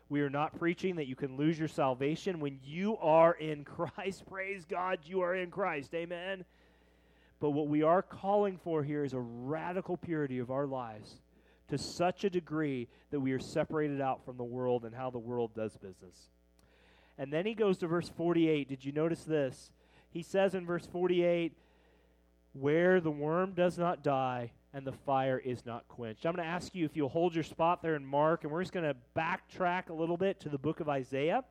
[0.09, 4.23] We are not preaching that you can lose your salvation when you are in Christ.
[4.27, 5.93] Praise God, you are in Christ.
[5.93, 6.45] Amen.
[7.39, 11.21] But what we are calling for here is a radical purity of our lives
[11.69, 15.19] to such a degree that we are separated out from the world and how the
[15.19, 16.29] world does business.
[17.17, 18.67] And then he goes to verse 48.
[18.67, 19.71] Did you notice this?
[20.09, 21.53] He says in verse 48,
[22.53, 26.25] where the worm does not die and the fire is not quenched.
[26.25, 28.61] I'm going to ask you if you'll hold your spot there in Mark, and we're
[28.61, 31.43] just going to backtrack a little bit to the book of Isaiah.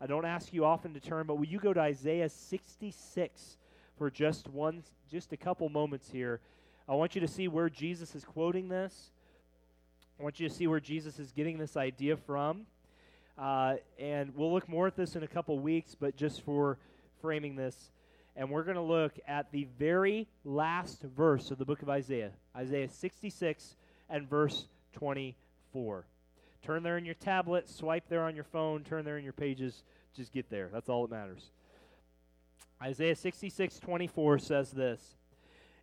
[0.00, 3.56] I don't ask you often to turn, but will you go to Isaiah 66
[3.96, 6.40] for just one, just a couple moments here?
[6.86, 9.10] I want you to see where Jesus is quoting this.
[10.20, 12.66] I want you to see where Jesus is getting this idea from.
[13.38, 16.78] Uh, and we'll look more at this in a couple weeks, but just for
[17.20, 17.90] framing this,
[18.36, 22.32] and we're going to look at the very last verse of the book of Isaiah,
[22.54, 23.76] Isaiah 66
[24.10, 26.04] and verse 24.
[26.62, 29.82] Turn there in your tablet, swipe there on your phone, turn there in your pages,
[30.14, 30.68] just get there.
[30.72, 31.50] That's all that matters.
[32.82, 35.14] Isaiah 66 24 says this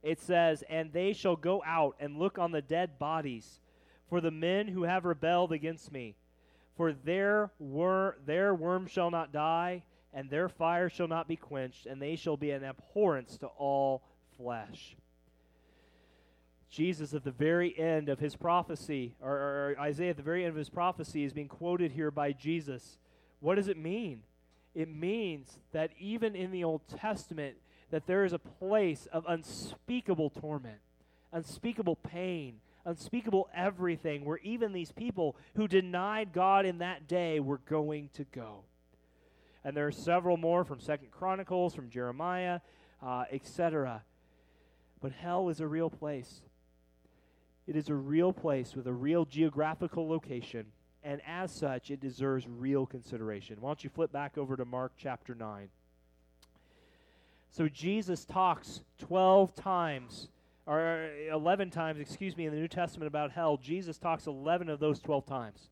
[0.04, 3.60] It says, And they shall go out and look on the dead bodies
[4.10, 6.16] for the men who have rebelled against me.
[6.76, 11.86] For their, wor- their worm shall not die, and their fire shall not be quenched,
[11.86, 14.04] and they shall be an abhorrence to all
[14.38, 14.96] flesh.
[16.70, 20.52] Jesus, at the very end of his prophecy, or, or, Isaiah at the very end
[20.52, 22.98] of his prophecy, is being quoted here by Jesus.
[23.40, 24.22] What does it mean?
[24.74, 27.58] It means that even in the Old Testament,
[27.92, 30.80] that there is a place of unspeakable torment,
[31.32, 37.60] unspeakable pain, unspeakable everything, where even these people who denied God in that day were
[37.70, 38.64] going to go
[39.64, 42.60] and there are several more from Second Chronicles, from Jeremiah,
[43.02, 44.04] uh, etc.
[45.02, 46.42] But hell is a real place.
[47.66, 50.66] It is a real place with a real geographical location,
[51.02, 53.58] and as such, it deserves real consideration.
[53.62, 55.70] Why don't you flip back over to Mark chapter 9?
[57.52, 60.28] So Jesus talks 12 times,
[60.66, 63.58] or 11 times, excuse me, in the New Testament about hell.
[63.58, 65.70] Jesus talks 11 of those 12 times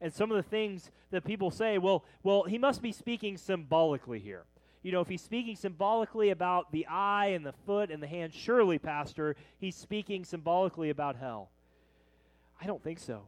[0.00, 4.18] and some of the things that people say, well, well, he must be speaking symbolically
[4.18, 4.44] here.
[4.82, 8.32] You know, if he's speaking symbolically about the eye and the foot and the hand,
[8.32, 11.50] surely, Pastor, he's speaking symbolically about hell.
[12.60, 13.22] I don't think so.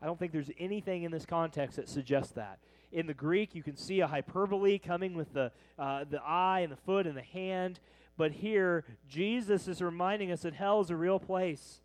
[0.00, 2.58] I don't think there's anything in this context that suggests that.
[2.90, 6.72] In the Greek, you can see a hyperbole coming with the, uh, the eye and
[6.72, 7.78] the foot and the hand.
[8.16, 11.82] But here, Jesus is reminding us that hell is a real place.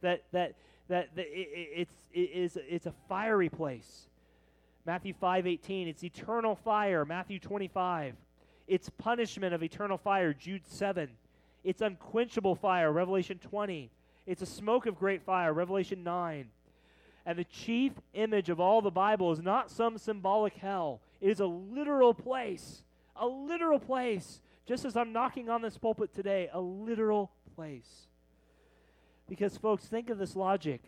[0.00, 0.54] That, that
[0.88, 4.08] that, it, it's, it is, it's a fiery place.
[4.84, 7.04] Matthew 5:18, it's eternal fire.
[7.04, 8.16] Matthew 25,
[8.66, 10.32] it's punishment of eternal fire.
[10.32, 11.08] Jude 7,
[11.62, 12.90] it's unquenchable fire.
[12.90, 13.90] Revelation 20,
[14.26, 15.52] it's a smoke of great fire.
[15.52, 16.48] Revelation 9.
[17.24, 21.00] And the chief image of all the Bible is not some symbolic hell.
[21.20, 22.82] It is a literal place.
[23.14, 24.40] A literal place.
[24.66, 28.08] Just as I'm knocking on this pulpit today, a literal place.
[29.32, 30.82] Because, folks, think of this logic.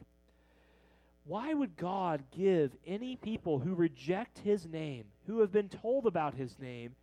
[1.25, 6.35] Why would God give any people who reject his name, who have been told about
[6.35, 6.95] his name,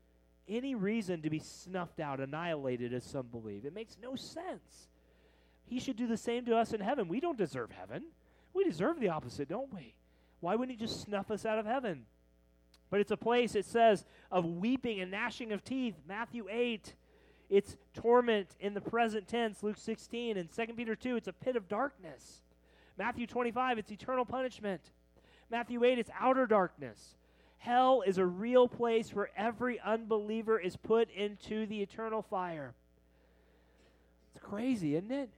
[0.47, 3.65] any reason to be snuffed out, annihilated, as some believe?
[3.65, 4.87] It makes no sense.
[5.65, 7.07] He should do the same to us in heaven.
[7.07, 8.03] We don't deserve heaven.
[8.53, 9.95] We deserve the opposite, don't we?
[10.41, 12.05] Why wouldn't he just snuff us out of heaven?
[12.91, 15.95] But it's a place, it says, of weeping and gnashing of teeth.
[16.07, 16.93] Matthew 8.
[17.51, 21.57] It's torment in the present tense, Luke 16, and 2 Peter 2, it's a pit
[21.57, 22.41] of darkness.
[22.97, 24.81] Matthew 25, it's eternal punishment.
[25.49, 27.17] Matthew 8, it's outer darkness.
[27.57, 32.73] Hell is a real place where every unbeliever is put into the eternal fire.
[34.33, 35.29] It's crazy, isn't it?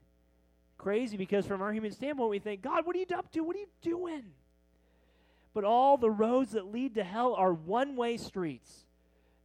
[0.77, 3.41] Crazy because from our human standpoint, we think, God, what are you up to?
[3.41, 4.23] What are you doing?
[5.55, 8.85] But all the roads that lead to hell are one way streets.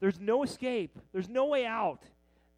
[0.01, 2.03] There's no escape, there's no way out.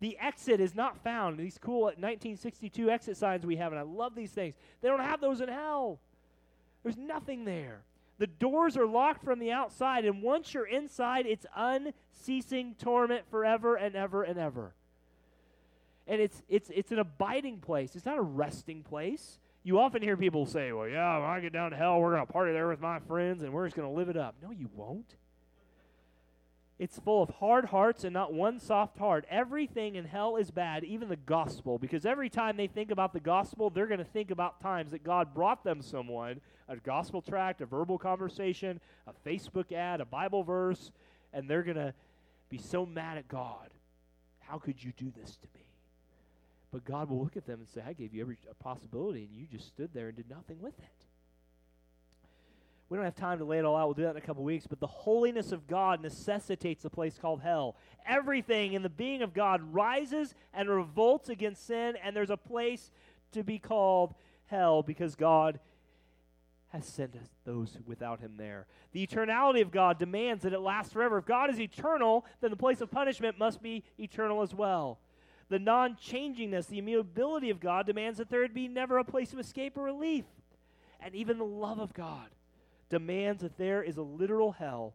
[0.01, 1.39] The exit is not found.
[1.39, 4.55] These cool 1962 exit signs we have, and I love these things.
[4.81, 6.01] They don't have those in hell.
[6.83, 7.83] There's nothing there.
[8.19, 13.77] The doors are locked from the outside, and once you're inside, it's unceasing torment forever
[13.77, 14.75] and ever and ever.
[16.07, 17.95] And it's it's it's an abiding place.
[17.95, 19.39] It's not a resting place.
[19.63, 22.27] You often hear people say, "Well, yeah, when I get down to hell, we're going
[22.27, 24.51] to party there with my friends, and we're just going to live it up." No,
[24.51, 25.15] you won't.
[26.81, 29.26] It's full of hard hearts and not one soft heart.
[29.28, 33.20] Everything in hell is bad, even the gospel, because every time they think about the
[33.20, 37.61] gospel, they're going to think about times that God brought them someone a gospel tract,
[37.61, 40.91] a verbal conversation, a Facebook ad, a Bible verse,
[41.35, 41.93] and they're going to
[42.49, 43.68] be so mad at God.
[44.39, 45.66] How could you do this to me?
[46.72, 49.47] But God will look at them and say, I gave you every possibility, and you
[49.53, 51.10] just stood there and did nothing with it.
[52.91, 53.86] We don't have time to lay it all out.
[53.86, 54.66] We'll do that in a couple weeks.
[54.66, 57.76] But the holiness of God necessitates a place called hell.
[58.05, 62.91] Everything in the being of God rises and revolts against sin, and there's a place
[63.30, 64.14] to be called
[64.47, 65.61] hell because God
[66.70, 68.66] has sent us those without him there.
[68.91, 71.18] The eternality of God demands that it lasts forever.
[71.18, 74.99] If God is eternal, then the place of punishment must be eternal as well.
[75.49, 79.32] The non changingness, the immutability of God demands that there would be never a place
[79.32, 80.24] of escape or relief.
[81.01, 82.30] And even the love of God
[82.91, 84.95] demands that there is a literal hell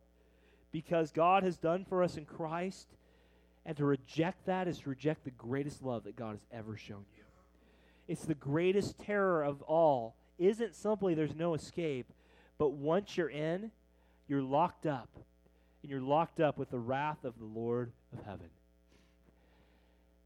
[0.71, 2.87] because God has done for us in Christ.
[3.65, 7.05] And to reject that is to reject the greatest love that God has ever shown
[7.15, 7.23] you.
[8.07, 10.15] It's the greatest terror of all.
[10.37, 12.05] Isn't simply there's no escape,
[12.59, 13.71] but once you're in,
[14.27, 15.09] you're locked up.
[15.81, 18.49] And you're locked up with the wrath of the Lord of heaven.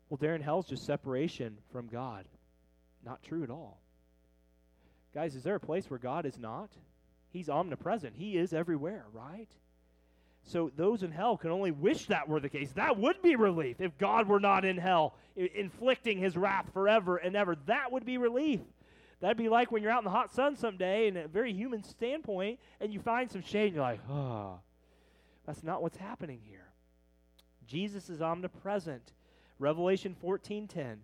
[0.09, 2.25] Well, Darren, hell's just separation from God.
[3.05, 3.79] Not true at all.
[5.13, 6.69] Guys, is there a place where God is not?
[7.31, 8.15] He's omnipresent.
[8.15, 9.49] He is everywhere, right?
[10.43, 12.71] So those in hell can only wish that were the case.
[12.71, 17.35] That would be relief if God were not in hell, inflicting his wrath forever and
[17.35, 17.55] ever.
[17.67, 18.61] That would be relief.
[19.21, 21.83] That'd be like when you're out in the hot sun someday, in a very human
[21.83, 24.59] standpoint, and you find some shade, and you're like, oh,
[25.45, 26.69] that's not what's happening here.
[27.67, 29.11] Jesus is omnipresent.
[29.59, 30.99] Revelation 14:10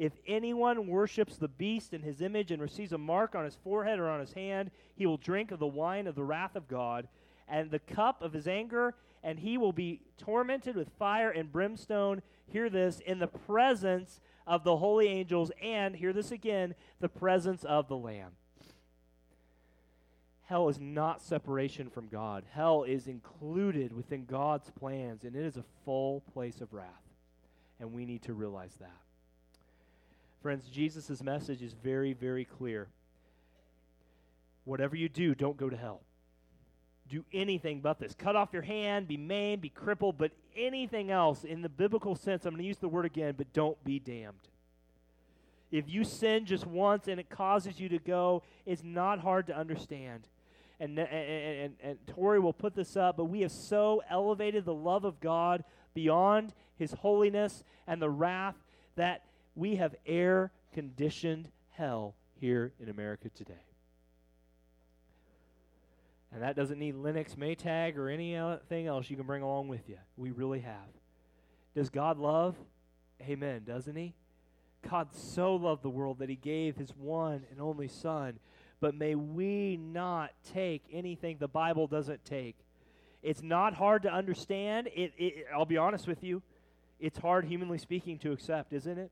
[0.00, 3.98] if anyone worships the beast in his image and receives a mark on his forehead
[3.98, 7.06] or on his hand, he will drink of the wine of the wrath of God
[7.46, 12.22] and the cup of his anger, and he will be tormented with fire and brimstone.
[12.46, 17.62] Hear this in the presence of the holy angels, and hear this again the presence
[17.64, 18.30] of the Lamb.
[20.46, 22.44] Hell is not separation from God.
[22.54, 26.86] Hell is included within God's plans, and it is a full place of wrath.
[27.78, 29.09] And we need to realize that.
[30.42, 32.88] Friends, Jesus' message is very, very clear.
[34.64, 36.00] Whatever you do, don't go to hell.
[37.08, 38.14] Do anything but this.
[38.14, 42.46] Cut off your hand, be maimed, be crippled, but anything else, in the biblical sense,
[42.46, 44.48] I'm going to use the word again, but don't be damned.
[45.70, 49.56] If you sin just once and it causes you to go, it's not hard to
[49.56, 50.26] understand.
[50.78, 54.74] And, and, and, and Tori will put this up, but we have so elevated the
[54.74, 58.54] love of God beyond his holiness and the wrath
[58.96, 59.22] that
[59.54, 63.54] we have air conditioned hell here in America today.
[66.32, 69.98] And that doesn't need Lennox, Maytag, or anything else you can bring along with you.
[70.16, 70.76] We really have.
[71.74, 72.56] Does God love?
[73.22, 74.14] Amen, doesn't He?
[74.88, 78.38] God so loved the world that He gave His one and only Son.
[78.80, 82.56] But may we not take anything the Bible doesn't take.
[83.22, 84.88] It's not hard to understand.
[84.94, 86.42] It, it, I'll be honest with you.
[86.98, 89.10] It's hard, humanly speaking, to accept, isn't it?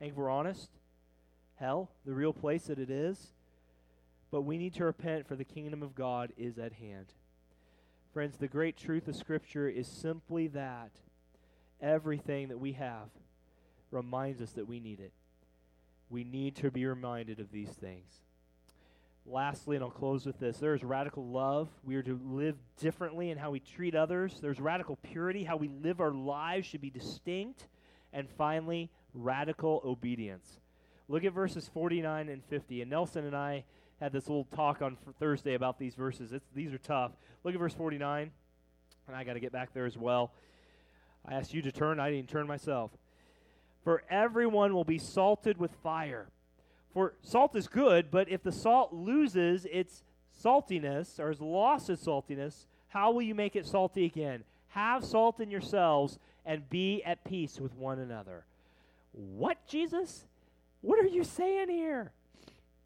[0.00, 0.70] I think we're honest.
[1.56, 3.32] Hell, the real place that it is.
[4.30, 7.06] But we need to repent, for the kingdom of God is at hand.
[8.14, 10.90] Friends, the great truth of Scripture is simply that
[11.82, 13.08] everything that we have
[13.90, 15.12] reminds us that we need it.
[16.08, 18.22] We need to be reminded of these things.
[19.26, 21.68] Lastly, and I'll close with this there is radical love.
[21.84, 24.38] We are to live differently in how we treat others.
[24.40, 25.44] There's radical purity.
[25.44, 27.66] How we live our lives should be distinct.
[28.12, 30.60] And finally, radical obedience.
[31.08, 32.82] Look at verses 49 and 50.
[32.82, 33.64] And Nelson and I
[34.00, 36.32] had this little talk on Thursday about these verses.
[36.32, 37.12] It's, these are tough.
[37.44, 38.30] Look at verse 49.
[39.06, 40.32] And I got to get back there as well.
[41.26, 42.92] I asked you to turn, I didn't turn myself.
[43.84, 46.28] For everyone will be salted with fire.
[46.92, 50.02] For salt is good, but if the salt loses its
[50.42, 54.44] saltiness or has lost its saltiness, how will you make it salty again?
[54.68, 58.44] Have salt in yourselves and be at peace with one another.
[59.12, 60.26] What, Jesus?
[60.80, 62.12] What are you saying here?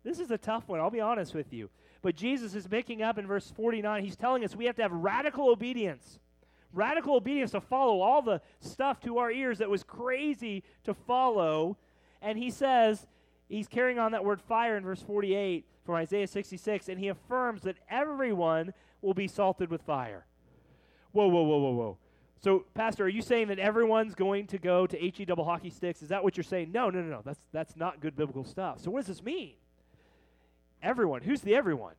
[0.02, 1.70] This is a tough one, I'll be honest with you.
[2.02, 4.04] But Jesus is making up in verse 49.
[4.04, 6.18] He's telling us we have to have radical obedience.
[6.72, 11.78] Radical obedience to follow all the stuff to our ears that was crazy to follow.
[12.20, 13.06] And he says,
[13.48, 17.62] he's carrying on that word fire in verse 48 from Isaiah 66, and he affirms
[17.62, 20.26] that everyone will be salted with fire.
[21.12, 21.98] Whoa, whoa, whoa, whoa, whoa.
[22.44, 26.02] So, Pastor, are you saying that everyone's going to go to HE double hockey sticks?
[26.02, 26.72] Is that what you're saying?
[26.72, 27.22] No, no, no, no.
[27.24, 28.82] That's, that's not good biblical stuff.
[28.82, 29.54] So, what does this mean?
[30.82, 31.22] Everyone.
[31.22, 31.94] Who's the everyone?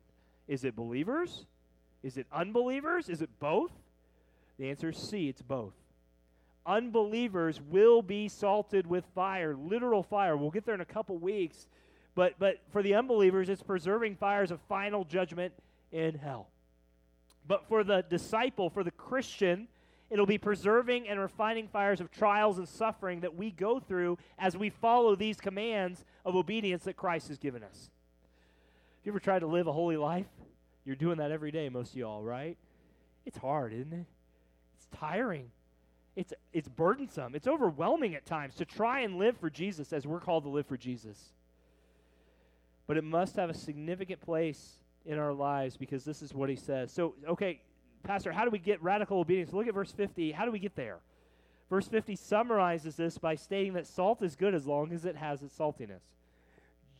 [0.46, 1.46] Is it believers?
[2.04, 3.08] Is it unbelievers?
[3.08, 3.72] Is it both?
[4.56, 5.74] The answer is C, it's both.
[6.64, 10.36] Unbelievers will be salted with fire, literal fire.
[10.36, 11.66] We'll get there in a couple weeks.
[12.14, 15.54] But, but for the unbelievers, it's preserving fires of final judgment
[15.90, 16.46] in hell.
[17.48, 19.66] But for the disciple, for the Christian,
[20.10, 24.56] it'll be preserving and refining fires of trials and suffering that we go through as
[24.56, 27.90] we follow these commands of obedience that Christ has given us.
[29.04, 30.26] You ever tried to live a holy life?
[30.84, 32.56] You're doing that every day, most of y'all, right?
[33.24, 34.06] It's hard, isn't it?
[34.76, 35.50] It's tiring.
[36.14, 37.34] It's, it's burdensome.
[37.34, 40.66] It's overwhelming at times to try and live for Jesus as we're called to live
[40.66, 41.18] for Jesus.
[42.86, 46.56] But it must have a significant place in our lives because this is what he
[46.56, 46.92] says.
[46.92, 47.60] So, okay,
[48.06, 49.52] Pastor, how do we get radical obedience?
[49.52, 50.32] Look at verse 50.
[50.32, 50.98] How do we get there?
[51.68, 55.42] Verse 50 summarizes this by stating that salt is good as long as it has
[55.42, 56.02] its saltiness.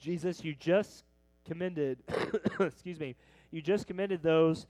[0.00, 1.04] Jesus, you just
[1.46, 1.98] commended,
[2.60, 3.14] excuse me,
[3.52, 4.66] you just commended those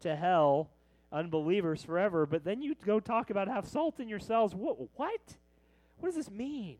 [0.00, 0.70] to hell,
[1.12, 4.54] unbelievers forever, but then you go talk about have salt in yourselves.
[4.54, 4.76] What?
[4.96, 5.36] What?
[5.98, 6.76] What does this mean?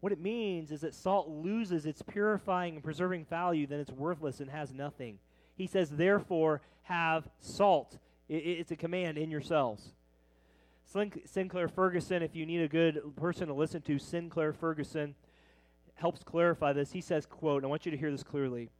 [0.00, 4.40] What it means is that salt loses its purifying and preserving value, then it's worthless
[4.40, 5.18] and has nothing.
[5.60, 7.98] He says, therefore, have salt.
[8.30, 9.92] it's a command in yourselves.
[11.26, 15.14] Sinclair Ferguson, if you need a good person to listen to, Sinclair Ferguson
[15.96, 16.92] helps clarify this.
[16.92, 18.70] He says, quote, I want you to hear this clearly.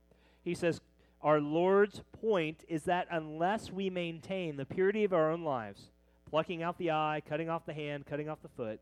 [0.43, 0.81] He says,
[1.21, 5.91] Our Lord's point is that unless we maintain the purity of our own lives,
[6.31, 8.81] plucking out the eye, cutting off the hand, cutting off the foot,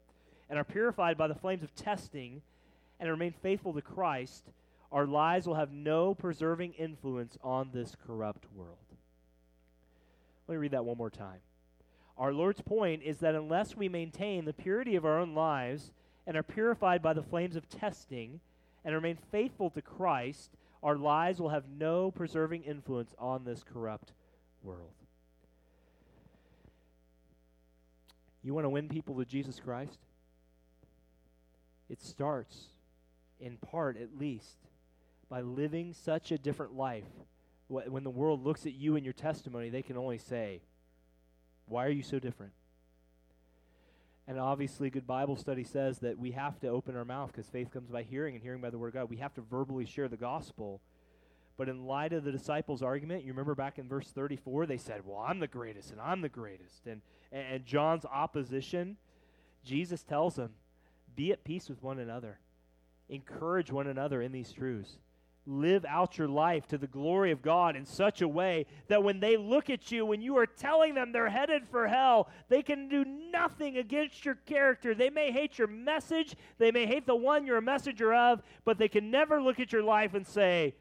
[0.48, 2.42] and are purified by the flames of testing
[3.00, 4.44] and remain faithful to Christ,
[4.90, 8.76] our lives will have no preserving influence on this corrupt world.
[10.46, 11.40] Let me read that one more time.
[12.16, 15.92] Our Lord's point is that unless we maintain the purity of our own lives
[16.26, 18.40] and are purified by the flames of testing
[18.84, 20.50] and remain faithful to Christ,
[20.82, 24.12] our lives will have no preserving influence on this corrupt
[24.62, 24.92] world.
[28.42, 29.98] You want to win people to Jesus Christ?
[31.90, 32.68] It starts,
[33.40, 34.56] in part at least,
[35.28, 37.04] by living such a different life.
[37.68, 40.62] When the world looks at you and your testimony, they can only say,
[41.66, 42.52] Why are you so different?
[44.26, 47.70] And obviously, good Bible study says that we have to open our mouth because faith
[47.70, 49.10] comes by hearing and hearing by the Word of God.
[49.10, 50.80] We have to verbally share the gospel.
[51.56, 55.02] But in light of the disciples' argument, you remember back in verse 34, they said,
[55.04, 56.86] Well, I'm the greatest and I'm the greatest.
[56.86, 57.02] And,
[57.32, 58.96] and John's opposition,
[59.64, 60.50] Jesus tells them,
[61.18, 62.38] be at peace with one another.
[63.08, 64.98] Encourage one another in these truths.
[65.50, 69.18] Live out your life to the glory of God in such a way that when
[69.18, 72.86] they look at you, when you are telling them they're headed for hell, they can
[72.86, 74.94] do nothing against your character.
[74.94, 78.76] They may hate your message, they may hate the one you're a messenger of, but
[78.76, 80.74] they can never look at your life and say,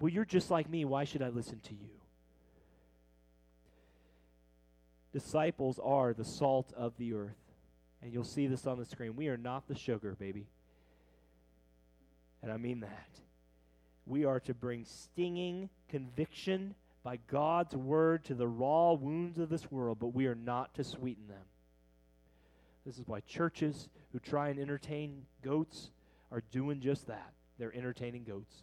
[0.00, 0.84] Well, you're just like me.
[0.84, 1.90] Why should I listen to you?
[5.12, 7.38] Disciples are the salt of the earth.
[8.02, 9.14] And you'll see this on the screen.
[9.14, 10.48] We are not the sugar, baby.
[12.42, 13.20] And I mean that.
[14.08, 19.70] We are to bring stinging conviction by God's word to the raw wounds of this
[19.70, 21.44] world, but we are not to sweeten them.
[22.86, 25.90] This is why churches who try and entertain goats
[26.32, 27.32] are doing just that.
[27.58, 28.62] They're entertaining goats.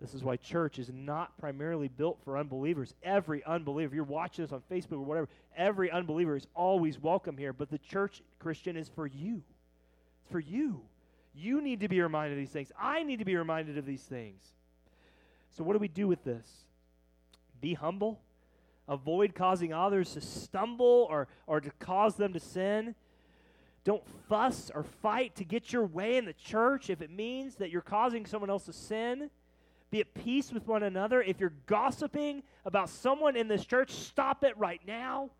[0.00, 2.94] This is why church is not primarily built for unbelievers.
[3.02, 7.52] Every unbeliever, you're watching this on Facebook or whatever, every unbeliever is always welcome here.
[7.52, 9.42] But the church Christian is for you.
[10.20, 10.82] It's for you.
[11.34, 12.72] You need to be reminded of these things.
[12.78, 14.42] I need to be reminded of these things.
[15.56, 16.46] So, what do we do with this?
[17.60, 18.20] Be humble.
[18.88, 22.94] Avoid causing others to stumble or, or to cause them to sin.
[23.84, 27.70] Don't fuss or fight to get your way in the church if it means that
[27.70, 29.30] you're causing someone else to sin.
[29.90, 31.20] Be at peace with one another.
[31.20, 35.30] If you're gossiping about someone in this church, stop it right now.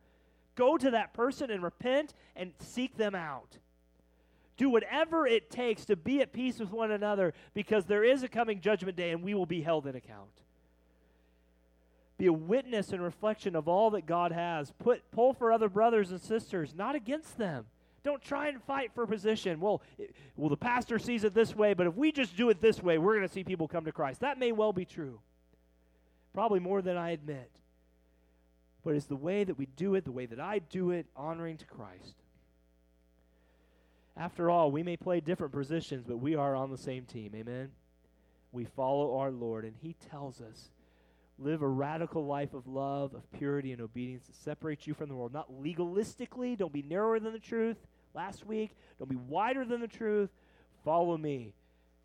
[0.55, 3.59] Go to that person and repent and seek them out.
[4.63, 8.29] Do whatever it takes to be at peace with one another because there is a
[8.29, 10.31] coming judgment day and we will be held in account.
[12.17, 14.73] Be a witness and reflection of all that God has.
[14.79, 17.67] Put pull for other brothers and sisters, not against them.
[18.05, 19.59] Don't try and fight for position.
[19.59, 22.61] Well, it, well, the pastor sees it this way, but if we just do it
[22.61, 24.21] this way, we're going to see people come to Christ.
[24.21, 25.19] That may well be true.
[26.35, 27.51] Probably more than I admit.
[28.85, 31.57] But it's the way that we do it, the way that I do it, honoring
[31.57, 32.15] to Christ.
[34.17, 37.33] After all, we may play different positions, but we are on the same team.
[37.35, 37.71] Amen?
[38.53, 40.71] We follow our Lord, and He tells us
[41.39, 45.15] live a radical life of love, of purity, and obedience that separates you from the
[45.15, 45.33] world.
[45.33, 47.79] Not legalistically, don't be narrower than the truth,
[48.15, 48.77] last week.
[48.99, 50.31] Don't be wider than the truth.
[50.85, 51.55] Follow me,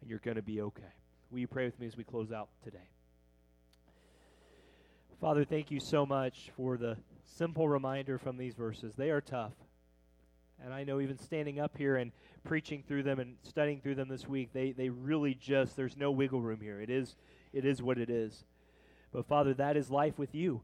[0.02, 0.84] and you're going to be okay.
[1.30, 2.78] Will you pray with me as we close out today?
[5.20, 6.96] Father, thank you so much for the
[7.26, 8.94] simple reminder from these verses.
[8.96, 9.54] They are tough.
[10.64, 12.12] And I know even standing up here and
[12.44, 16.12] preaching through them and studying through them this week, they, they really just, there's no
[16.12, 16.82] wiggle room here.
[16.82, 17.16] It is,
[17.54, 18.44] it is what it is.
[19.12, 20.62] But Father, that is life with you.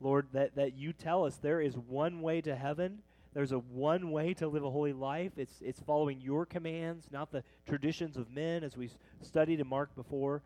[0.00, 2.98] Lord, that, that you tell us there is one way to heaven
[3.34, 5.32] there's a one way to live a holy life.
[5.36, 8.90] It's it's following your commands, not the traditions of men, as we
[9.22, 10.42] studied and marked before.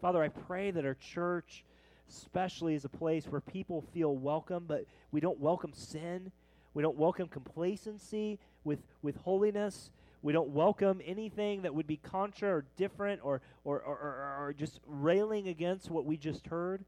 [0.00, 1.64] Father, I pray that our church,
[2.08, 6.32] especially, is a place where people feel welcome, but we don't welcome sin.
[6.74, 9.90] We don't welcome complacency with, with holiness.
[10.22, 14.54] We don't welcome anything that would be contra or different or, or, or, or, or
[14.56, 16.84] just railing against what we just heard.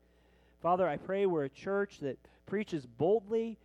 [0.62, 3.58] Father, I pray we're a church that preaches boldly,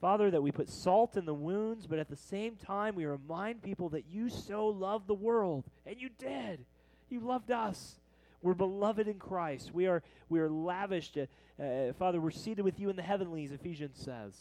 [0.00, 3.62] Father, that we put salt in the wounds, but at the same time, we remind
[3.62, 6.64] people that you so loved the world, and you did.
[7.08, 7.96] You loved us.
[8.42, 9.72] We're beloved in Christ.
[9.72, 11.16] We are, we are lavished.
[11.16, 14.34] Uh, uh, Father, we're seated with you in the heavenlies, Ephesians says.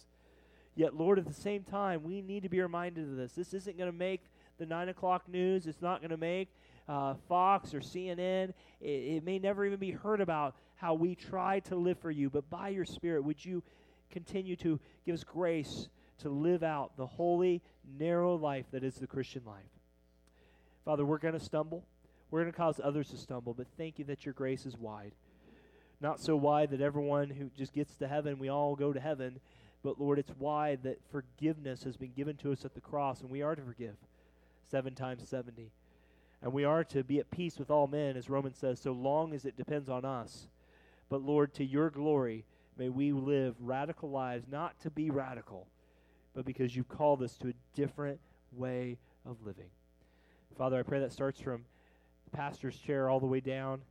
[0.76, 3.32] Yet, Lord, at the same time, we need to be reminded of this.
[3.32, 4.22] This isn't going to make
[4.58, 5.68] the 9 o'clock news.
[5.68, 6.50] It's not going to make
[6.88, 8.54] uh, Fox or CNN.
[8.82, 12.30] It, it may never even be heard about how we try to live for you.
[12.30, 13.64] But by your Spirit, would you
[14.12, 15.88] continue to give us grace
[16.20, 17.62] to live out the holy,
[18.00, 19.64] narrow life that is the Christian life.
[20.84, 21.84] Father, we're going to stumble.
[22.32, 25.14] We're going to cause others to stumble, but thank you that your grace is wide.
[26.02, 29.40] Not so wide that everyone who just gets to heaven, we all go to heaven,
[29.86, 33.30] but Lord, it's why that forgiveness has been given to us at the cross, and
[33.30, 33.96] we are to forgive
[34.70, 35.72] seven times 70.
[36.42, 39.34] And we are to be at peace with all men, as Romans says, so long
[39.34, 40.48] as it depends on us.
[41.08, 42.44] But Lord, to your glory,
[42.78, 45.68] May we live radical lives, not to be radical,
[46.34, 48.20] but because you've called us to a different
[48.52, 49.70] way of living.
[50.58, 51.64] Father, I pray that starts from
[52.26, 53.82] the pastor's chair all the way down,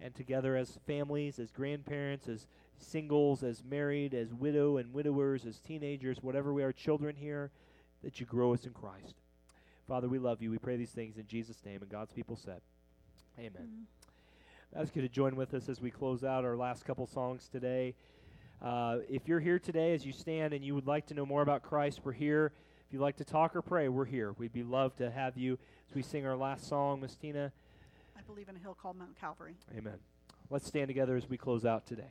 [0.00, 2.46] and together as families, as grandparents, as
[2.78, 7.50] singles, as married, as widow and widowers, as teenagers, whatever we are, children here,
[8.02, 9.14] that you grow us in Christ.
[9.88, 10.50] Father, we love you.
[10.50, 12.60] We pray these things in Jesus' name, and God's people said,
[13.38, 13.52] Amen.
[13.62, 14.78] Mm-hmm.
[14.78, 17.48] I ask you to join with us as we close out our last couple songs
[17.50, 17.94] today.
[18.62, 21.42] Uh, if you're here today as you stand and you would like to know more
[21.42, 22.52] about Christ, we're here.
[22.86, 24.32] If you'd like to talk or pray, we're here.
[24.38, 25.58] We'd be loved to have you
[25.88, 27.52] as we sing our last song, Miss Tina.
[28.16, 29.56] I believe in a hill called Mount Calvary.
[29.76, 29.98] Amen.
[30.48, 32.10] Let's stand together as we close out today.